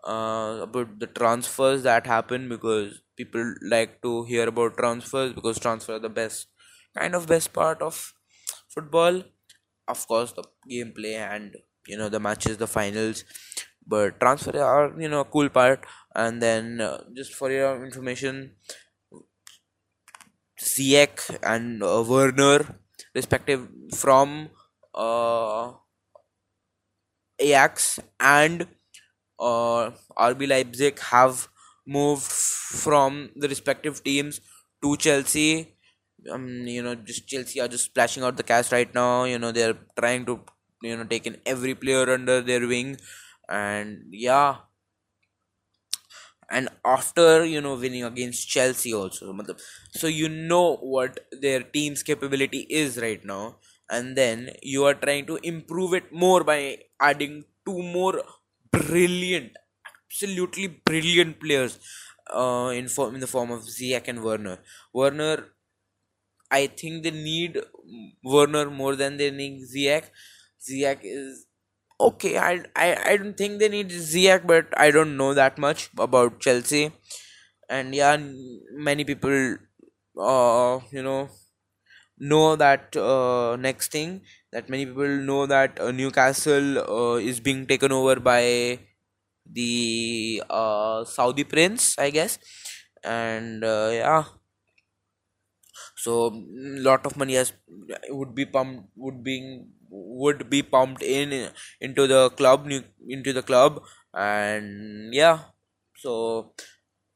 uh, 0.07 0.59
about 0.63 0.99
the 0.99 1.07
transfers 1.07 1.83
that 1.83 2.07
happen 2.07 2.49
because 2.49 3.01
people 3.17 3.55
like 3.63 4.01
to 4.03 4.23
hear 4.25 4.47
about 4.49 4.77
transfers 4.77 5.33
because 5.33 5.59
transfers 5.59 5.97
are 5.97 5.99
the 5.99 6.09
best 6.09 6.47
kind 6.97 7.15
of 7.15 7.27
best 7.27 7.53
part 7.53 7.81
of 7.81 8.13
football. 8.69 9.23
Of 9.87 10.07
course 10.07 10.31
the 10.33 10.43
gameplay 10.71 11.15
and 11.15 11.55
you 11.87 11.97
know 11.97 12.09
the 12.09 12.19
matches 12.19 12.57
the 12.57 12.67
finals 12.67 13.23
but 13.85 14.19
transfer 14.19 14.57
are 14.61 14.99
you 14.99 15.09
know 15.09 15.21
a 15.21 15.25
cool 15.25 15.49
part. 15.49 15.85
And 16.15 16.41
then 16.41 16.81
uh, 16.81 17.03
just 17.15 17.33
for 17.33 17.51
your 17.51 17.83
information 17.85 18.55
Ziyech 20.63 21.37
and 21.43 21.83
uh, 21.83 22.03
Werner, 22.07 22.65
respective 23.15 23.67
from 23.93 24.49
uh, 24.95 25.73
Ajax 27.39 27.99
and 28.19 28.67
uh, 29.39 29.91
RB 30.17 30.47
Leipzig, 30.47 30.99
have 30.99 31.47
moved 31.87 32.23
from 32.23 33.31
the 33.35 33.47
respective 33.47 34.03
teams 34.03 34.41
to 34.83 34.97
Chelsea. 34.97 35.75
Um, 36.31 36.47
you 36.67 36.83
know, 36.83 36.95
just 36.95 37.27
Chelsea 37.27 37.59
are 37.61 37.67
just 37.67 37.85
splashing 37.85 38.23
out 38.23 38.37
the 38.37 38.43
cash 38.43 38.71
right 38.71 38.93
now. 38.93 39.25
You 39.25 39.39
know, 39.39 39.51
they're 39.51 39.77
trying 39.99 40.25
to 40.27 40.41
you 40.81 40.97
know 40.97 41.03
take 41.05 41.27
in 41.27 41.37
every 41.45 41.75
player 41.75 42.09
under 42.11 42.41
their 42.41 42.67
wing, 42.67 42.97
and 43.49 44.05
yeah, 44.11 44.57
and 46.57 46.69
after 46.95 47.27
you 47.53 47.61
know 47.65 47.75
winning 47.83 48.05
against 48.11 48.47
Chelsea 48.55 48.93
also 48.93 49.35
so 50.01 50.07
you 50.07 50.29
know 50.29 50.67
what 50.95 51.19
their 51.45 51.61
team's 51.75 52.03
capability 52.11 52.61
is 52.83 52.97
right 53.05 53.23
now 53.33 53.43
and 53.89 54.15
then 54.21 54.49
you 54.61 54.85
are 54.89 54.97
trying 55.05 55.25
to 55.31 55.37
improve 55.51 55.93
it 55.99 56.11
more 56.23 56.43
by 56.51 56.59
adding 57.09 57.43
two 57.65 57.81
more 57.97 58.15
brilliant 58.71 59.51
absolutely 60.13 60.67
brilliant 60.91 61.39
players 61.39 61.79
uh, 62.33 62.71
in 62.79 62.87
form 62.87 63.15
in 63.15 63.21
the 63.21 63.31
form 63.35 63.51
of 63.51 63.61
Ziyech 63.61 64.07
and 64.07 64.23
Werner. 64.23 64.59
Werner 64.93 65.37
I 66.51 66.67
think 66.67 67.03
they 67.03 67.11
need 67.11 67.59
Werner 68.23 68.69
more 68.69 68.95
than 68.95 69.17
they 69.17 69.31
need 69.31 69.63
Ziyech. 69.63 70.05
Ziyech 70.61 70.99
is 71.03 71.47
okay, 72.07 72.37
I, 72.37 72.63
I 72.75 72.87
I 73.11 73.17
don't 73.17 73.37
think 73.37 73.59
they 73.59 73.69
need 73.69 73.89
Ziyech, 73.89 74.45
but 74.47 74.67
I 74.77 74.91
don't 74.91 75.17
know 75.17 75.33
that 75.33 75.57
much 75.57 75.89
about 75.97 76.39
Chelsea, 76.39 76.91
and 77.69 77.95
yeah, 77.95 78.17
many 78.89 79.05
people, 79.05 79.57
uh, 80.19 80.79
you 80.91 81.03
know, 81.03 81.29
know 82.19 82.55
that 82.55 82.95
uh, 82.97 83.55
next 83.57 83.91
thing 83.91 84.21
that 84.51 84.69
many 84.69 84.85
people 84.85 85.07
know 85.31 85.45
that 85.45 85.79
uh, 85.79 85.91
Newcastle 85.91 86.79
uh, 86.79 87.15
is 87.17 87.39
being 87.39 87.65
taken 87.67 87.91
over 87.91 88.19
by 88.19 88.79
the 89.51 90.43
uh, 90.49 91.05
Saudi 91.05 91.43
prince, 91.45 91.97
I 91.99 92.09
guess, 92.11 92.39
and 93.03 93.63
uh, 93.63 93.89
yeah 93.93 94.23
so 96.03 96.13
lot 96.89 97.05
of 97.07 97.15
money 97.21 97.35
has 97.41 97.53
would 98.19 98.33
be 98.39 98.45
pumped 98.45 98.83
would 98.95 99.19
be 99.23 99.37
would 99.89 100.49
be 100.49 100.61
pumped 100.63 101.03
in 101.03 101.49
into 101.81 102.07
the 102.07 102.29
club 102.31 102.69
into 103.15 103.31
the 103.33 103.43
club. 103.43 103.81
And 104.13 105.13
yeah. 105.13 105.39
So 105.97 106.53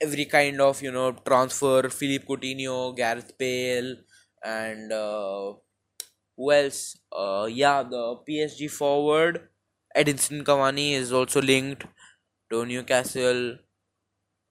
every 0.02 0.26
kind 0.26 0.62
of 0.62 0.82
you 0.82 0.92
know 0.92 1.12
transfer 1.30 1.90
Philippe 1.90 2.26
Coutinho 2.28 2.96
Gareth 2.96 3.38
Bale 3.38 3.96
and 4.44 4.92
uh, 4.92 5.54
who 6.36 6.52
else? 6.52 6.98
Uh, 7.12 7.48
yeah 7.50 7.84
the 7.84 8.16
PSG 8.28 8.68
forward 8.68 9.50
Edinson 9.96 10.44
Cavani 10.44 10.94
is 10.94 11.12
also 11.12 11.42
linked 11.42 11.86
to 12.52 12.66
Newcastle. 12.66 13.58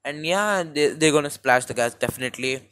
And 0.05 0.25
yeah 0.25 0.63
they, 0.63 0.89
they're 0.95 1.13
gonna 1.13 1.31
splash 1.31 1.65
the 1.67 1.75
gas 1.75 1.95
definitely 1.95 2.69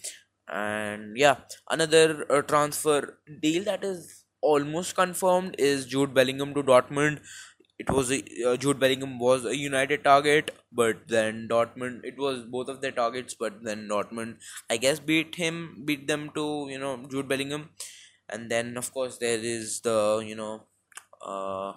and 0.49 1.17
yeah 1.17 1.37
another 1.71 2.27
uh, 2.31 2.43
transfer 2.43 3.19
deal 3.41 3.65
that 3.65 3.83
is 3.85 4.25
almost 4.41 4.95
confirmed 4.95 5.57
is 5.59 5.87
Jude 5.87 6.13
Bellingham 6.13 6.53
to 6.55 6.63
Dortmund. 6.63 7.21
It 7.79 7.91
was 7.91 8.13
a, 8.13 8.23
uh, 8.47 8.57
Jude 8.57 8.79
Bellingham 8.79 9.19
was 9.19 9.45
a 9.47 9.57
United 9.57 10.05
target, 10.05 10.51
but 10.71 11.09
then 11.09 11.49
Dortmund 11.49 12.05
it 12.05 12.19
was 12.19 12.43
both 12.43 12.69
of 12.69 12.81
their 12.83 12.93
targets, 12.93 13.35
but 13.35 13.65
then 13.65 13.89
Dortmund 13.89 14.37
I 14.71 14.77
guess 14.77 15.01
beat 15.01 15.35
him, 15.37 15.83
beat 15.85 16.07
them 16.07 16.31
to 16.35 16.67
you 16.71 16.79
know 16.79 17.07
Jude 17.11 17.27
Bellingham, 17.29 17.71
and 18.29 18.51
then 18.51 18.77
of 18.77 18.93
course 18.93 19.17
there 19.19 19.39
is 19.39 19.81
the 19.81 20.23
you 20.27 20.37
know 20.37 20.65
uh, 21.25 21.73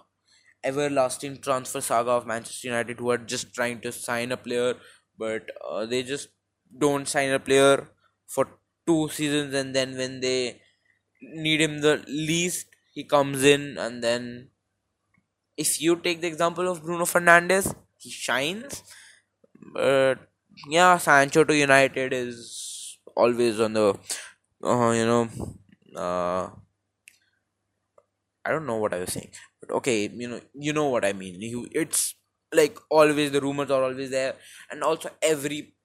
everlasting 0.63 1.37
transfer 1.41 1.81
saga 1.81 2.11
of 2.11 2.27
Manchester 2.27 2.67
United 2.67 2.99
who 2.99 3.09
are 3.11 3.17
just 3.17 3.53
trying 3.53 3.81
to 3.81 3.91
sign 3.91 4.31
a 4.31 4.37
player, 4.37 4.75
but 5.17 5.49
uh, 5.67 5.85
they 5.85 6.03
just 6.03 6.29
don't 6.77 7.07
sign 7.07 7.31
a 7.31 7.39
player 7.39 7.89
for 8.27 8.47
two 8.87 9.09
seasons, 9.09 9.53
and 9.53 9.75
then 9.75 9.97
when 9.97 10.19
they 10.21 10.61
need 11.21 11.61
him 11.61 11.79
the 11.81 12.03
least 12.07 12.67
he 12.93 13.03
comes 13.03 13.43
in 13.43 13.77
and 13.77 14.03
then 14.03 14.49
if 15.55 15.81
you 15.81 15.95
take 15.97 16.21
the 16.21 16.27
example 16.27 16.67
of 16.69 16.83
Bruno 16.83 17.05
Fernandes 17.05 17.73
he 17.97 18.09
shines. 18.09 18.83
But 19.73 20.19
yeah 20.69 20.97
Sancho 20.97 21.43
to 21.43 21.55
United 21.55 22.13
is 22.13 22.97
always 23.15 23.59
on 23.59 23.73
the 23.73 23.95
uh, 24.63 24.91
you 24.91 25.05
know 25.05 25.29
uh, 25.95 26.49
I 28.45 28.51
don't 28.51 28.65
know 28.65 28.77
what 28.77 28.93
I 28.93 28.99
was 28.99 29.13
saying. 29.13 29.31
But 29.59 29.71
okay 29.79 30.07
you 30.07 30.27
know 30.27 30.39
you 30.53 30.73
know 30.73 30.87
what 30.89 31.05
I 31.05 31.13
mean. 31.13 31.37
It's 31.71 32.15
like 32.53 32.77
always 32.89 33.31
the 33.31 33.41
rumors 33.41 33.71
are 33.71 33.83
always 33.83 34.09
there. 34.09 34.35
And 34.71 34.83
also 34.83 35.09
every 35.21 35.75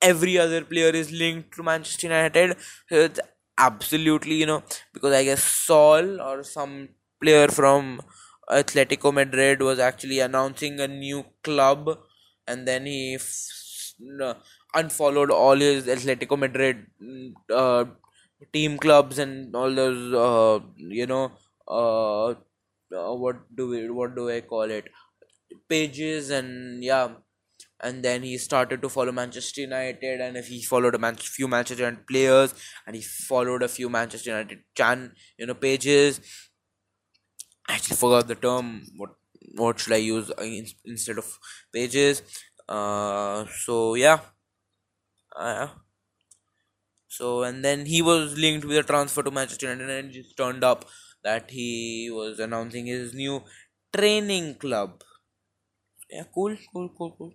every 0.00 0.38
other 0.38 0.64
player 0.64 0.90
is 0.90 1.10
linked 1.12 1.54
to 1.56 1.62
Manchester 1.62 2.06
United. 2.08 2.56
So 2.88 2.96
it's 2.96 3.20
absolutely, 3.58 4.34
you 4.34 4.46
know, 4.46 4.62
because 4.92 5.12
I 5.14 5.24
guess 5.24 5.42
Saul 5.44 6.20
or 6.20 6.42
some 6.44 6.88
player 7.22 7.48
from 7.48 8.00
Atletico 8.50 9.12
Madrid 9.12 9.60
was 9.60 9.78
actually 9.78 10.20
announcing 10.20 10.80
a 10.80 10.88
new 10.88 11.24
club, 11.42 11.98
and 12.46 12.66
then 12.66 12.86
he 12.86 13.14
f- 13.16 13.92
unfollowed 14.74 15.30
all 15.30 15.56
his 15.56 15.86
Atletico 15.86 16.38
Madrid 16.38 16.86
mm, 17.02 17.32
uh, 17.52 17.84
team 18.52 18.78
clubs 18.78 19.18
and 19.18 19.54
all 19.54 19.74
those, 19.74 20.14
uh, 20.14 20.64
you 20.76 21.06
know, 21.06 21.32
uh, 21.66 22.28
uh, 22.30 23.14
what 23.14 23.36
do 23.54 23.68
we, 23.68 23.90
what 23.90 24.14
do 24.14 24.30
I 24.30 24.40
call 24.40 24.70
it, 24.70 24.88
pages, 25.68 26.30
and 26.30 26.82
yeah, 26.84 27.08
and 27.80 28.02
then 28.04 28.22
he 28.22 28.36
started 28.38 28.82
to 28.82 28.88
follow 28.88 29.12
Manchester 29.12 29.60
United, 29.62 30.20
and 30.20 30.36
if 30.36 30.48
he 30.48 30.62
followed 30.62 30.94
a 30.94 30.98
man- 30.98 31.16
few 31.16 31.48
Manchester 31.48 31.84
United 31.84 32.06
players, 32.06 32.54
and 32.86 32.96
he 32.96 33.02
followed 33.02 33.62
a 33.62 33.68
few 33.68 33.88
Manchester 33.88 34.30
United 34.30 34.60
chan, 34.76 35.12
you 35.38 35.46
know, 35.46 35.54
pages. 35.54 36.20
I 37.68 37.74
actually 37.74 37.96
forgot 37.96 38.26
the 38.28 38.34
term. 38.34 38.84
What 38.96 39.10
what 39.56 39.78
should 39.80 39.92
I 39.92 39.96
use 40.14 40.30
in, 40.40 40.66
instead 40.84 41.18
of 41.18 41.38
pages? 41.72 42.22
Uh, 42.68 43.46
so 43.64 43.94
yeah. 43.94 44.20
Uh, 45.36 45.68
so 47.06 47.42
and 47.42 47.64
then 47.64 47.86
he 47.86 48.00
was 48.02 48.36
linked 48.38 48.64
with 48.64 48.76
a 48.78 48.82
transfer 48.82 49.22
to 49.22 49.30
Manchester 49.30 49.70
United, 49.70 49.90
and 50.04 50.14
it 50.16 50.26
turned 50.36 50.64
up 50.64 50.84
that 51.22 51.50
he 51.50 52.10
was 52.10 52.38
announcing 52.38 52.86
his 52.86 53.14
new 53.14 53.42
training 53.94 54.54
club. 54.56 55.02
Yeah, 56.10 56.24
cool, 56.34 56.56
cool, 56.72 56.88
cool, 56.96 57.12
cool. 57.16 57.32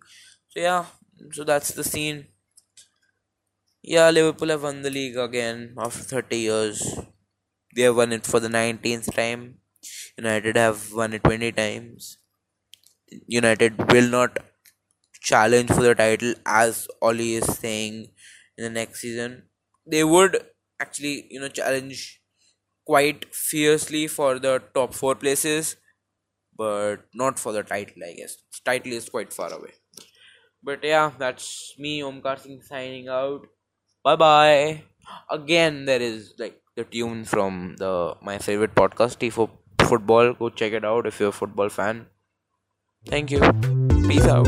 So 0.53 0.59
yeah, 0.61 0.85
so 1.31 1.43
that's 1.43 1.71
the 1.73 1.83
scene. 1.83 2.27
Yeah, 3.81 4.09
Liverpool 4.09 4.49
have 4.49 4.63
won 4.63 4.81
the 4.81 4.89
league 4.89 5.15
again 5.15 5.75
after 5.77 6.01
30 6.03 6.37
years. 6.37 6.97
They 7.75 7.83
have 7.83 7.95
won 7.97 8.11
it 8.13 8.25
for 8.25 8.39
the 8.39 8.49
19th 8.49 9.13
time. 9.15 9.59
United 10.17 10.57
have 10.57 10.93
won 10.93 11.13
it 11.13 11.23
20 11.23 11.51
times. 11.53 12.17
United 13.27 13.91
will 13.91 14.09
not 14.09 14.37
challenge 15.21 15.69
for 15.69 15.83
the 15.83 15.95
title 15.95 16.33
as 16.45 16.87
Ole 17.01 17.21
is 17.21 17.45
saying 17.59 18.09
in 18.57 18.63
the 18.65 18.69
next 18.69 19.01
season. 19.01 19.43
They 19.85 20.03
would 20.03 20.37
actually, 20.79 21.27
you 21.31 21.39
know, 21.41 21.49
challenge 21.49 22.21
quite 22.85 23.33
fiercely 23.35 24.07
for 24.07 24.39
the 24.39 24.61
top 24.75 24.93
four 24.93 25.15
places, 25.15 25.77
but 26.57 26.97
not 27.13 27.39
for 27.39 27.53
the 27.53 27.63
title, 27.63 28.03
I 28.05 28.13
guess. 28.13 28.37
Title 28.65 28.93
is 28.93 29.09
quite 29.09 29.33
far 29.33 29.53
away. 29.53 29.73
But 30.63 30.83
yeah, 30.83 31.11
that's 31.17 31.73
me, 31.77 32.01
Omkar 32.01 32.39
Singh, 32.39 32.61
signing 32.61 33.07
out. 33.09 33.47
Bye 34.03 34.15
bye. 34.15 34.83
Again, 35.29 35.85
there 35.85 36.01
is 36.01 36.33
like 36.39 36.61
the 36.75 36.85
tune 36.85 37.25
from 37.25 37.75
the 37.77 38.15
my 38.21 38.37
favorite 38.37 38.75
podcast, 38.75 39.19
T 39.19 39.29
for 39.29 39.49
Football. 39.81 40.33
Go 40.33 40.49
check 40.49 40.73
it 40.73 40.85
out 40.85 41.05
if 41.07 41.19
you're 41.19 41.29
a 41.29 41.39
football 41.41 41.69
fan. 41.69 42.07
Thank 43.07 43.31
you. 43.31 43.41
Peace 44.07 44.25
out. 44.25 44.47